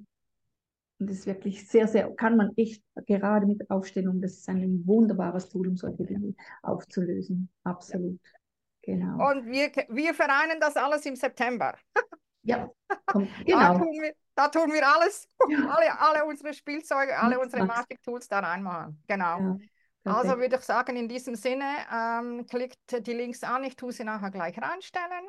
Und 0.99 1.11
das 1.11 1.19
ist 1.19 1.27
wirklich 1.27 1.69
sehr, 1.69 1.87
sehr, 1.87 2.11
kann 2.15 2.37
man 2.37 2.53
echt 2.57 2.83
gerade 3.07 3.47
mit 3.47 3.71
Aufstellung, 3.71 4.21
das 4.21 4.33
ist 4.33 4.49
ein 4.49 4.87
wunderbares 4.87 5.49
Tool, 5.49 5.69
um 5.69 5.77
solche 5.77 6.05
Dinge 6.05 6.35
aufzulösen. 6.63 7.51
Absolut. 7.65 8.19
Genau. 8.83 9.31
Und 9.31 9.47
wir, 9.47 9.71
wir 9.91 10.15
vereinen 10.15 10.59
das 10.59 10.77
alles 10.77 11.05
im 11.07 11.17
September. 11.17 11.77
Ja, 12.43 12.71
kommt, 13.07 13.29
genau. 13.45 13.85
Da 14.37 14.49
tun, 14.49 14.71
wir, 14.71 14.87
alles, 14.87 15.29
ja. 15.49 15.67
alle, 15.67 15.99
alle 15.99 16.25
unsere 16.27 16.53
Spielzeuge, 16.53 17.19
alle 17.19 17.41
unsere 17.41 17.65
Magic-Tools 17.65 18.29
da 18.29 18.41
reinmachen. 18.41 19.03
Genau. 19.09 19.59
Ja, 20.05 20.15
also 20.15 20.39
würde 20.39 20.57
ich 20.57 20.63
sagen, 20.63 20.95
in 20.95 21.09
diesem 21.09 21.35
Sinne, 21.35 21.65
ähm, 21.91 22.47
klickt 22.47 23.07
die 23.07 23.15
Links 23.15 23.43
an, 23.43 23.65
ich 23.65 23.77
tue 23.77 23.93
sie 23.93 24.05
nachher 24.05 24.31
gleich 24.31 24.57
reinstellen. 24.61 25.27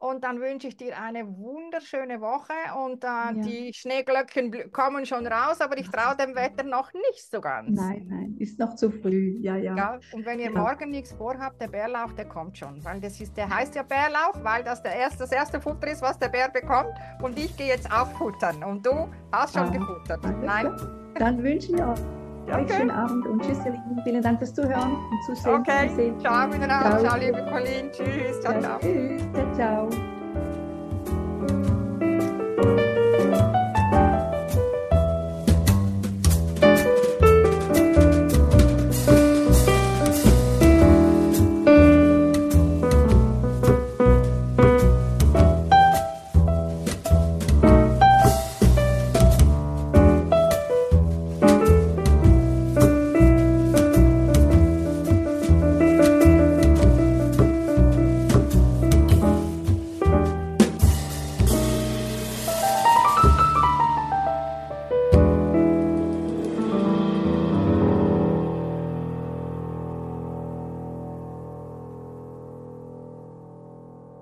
Und 0.00 0.22
dann 0.22 0.40
wünsche 0.40 0.68
ich 0.68 0.76
dir 0.76 0.96
eine 0.96 1.26
wunderschöne 1.26 2.20
Woche 2.20 2.52
und 2.86 3.02
äh, 3.02 3.06
ja. 3.06 3.32
die 3.32 3.72
Schneeglöckchen 3.74 4.70
kommen 4.70 5.04
schon 5.06 5.26
raus, 5.26 5.60
aber 5.60 5.76
ich 5.76 5.90
traue 5.90 6.16
dem 6.16 6.36
Wetter 6.36 6.62
noch 6.62 6.92
nicht 6.92 7.28
so 7.28 7.40
ganz. 7.40 7.76
Nein, 7.76 8.06
nein, 8.08 8.36
ist 8.38 8.60
noch 8.60 8.76
zu 8.76 8.92
früh, 8.92 9.36
ja, 9.40 9.56
ja. 9.56 9.74
ja 9.76 10.00
und 10.12 10.24
wenn 10.24 10.38
ihr 10.38 10.52
ja. 10.52 10.60
morgen 10.62 10.90
nichts 10.90 11.12
vorhabt, 11.12 11.60
der 11.60 11.66
Bärlauch, 11.66 12.12
der 12.12 12.26
kommt 12.26 12.56
schon, 12.56 12.84
weil 12.84 13.00
das 13.00 13.20
ist, 13.20 13.36
der 13.36 13.48
heißt 13.48 13.74
ja 13.74 13.82
Bärlauch, 13.82 14.44
weil 14.44 14.62
das 14.62 14.80
der 14.84 14.94
erste, 14.94 15.18
das 15.18 15.32
erste 15.32 15.60
Futter 15.60 15.88
ist, 15.88 16.00
was 16.00 16.16
der 16.16 16.28
Bär 16.28 16.48
bekommt 16.48 16.94
und 17.20 17.36
ich 17.36 17.56
gehe 17.56 17.66
jetzt 17.66 17.90
auch 17.90 18.06
futtern 18.12 18.62
und 18.62 18.86
du 18.86 19.08
hast 19.32 19.54
schon 19.54 19.68
ah, 19.68 19.70
gefuttert. 19.70 20.20
Nein? 20.42 20.76
Dann 21.18 21.42
wünsche 21.42 21.74
ich 21.74 21.82
euch 21.82 22.27
Okay. 22.50 22.62
Euch 22.62 22.72
schönen 22.76 22.90
Abend 22.90 23.26
und 23.26 23.42
tschüss, 23.42 23.58
ihr 23.64 23.72
Lieben. 23.72 24.00
Vielen 24.04 24.22
Dank 24.22 24.38
fürs 24.38 24.54
Zuhören 24.54 24.92
und 24.92 25.24
Zusehen. 25.26 25.54
Okay, 25.54 26.12
ciao 26.18 26.48
miteinander. 26.48 26.98
Ciao, 27.00 27.18
liebe 27.18 27.44
Colleen. 27.50 27.90
Tschüss, 27.92 28.40
ciao, 28.40 28.58
ciao. 28.60 28.78
Tschüss, 28.80 29.22
ciao, 29.54 29.88
ciao. 29.88 29.88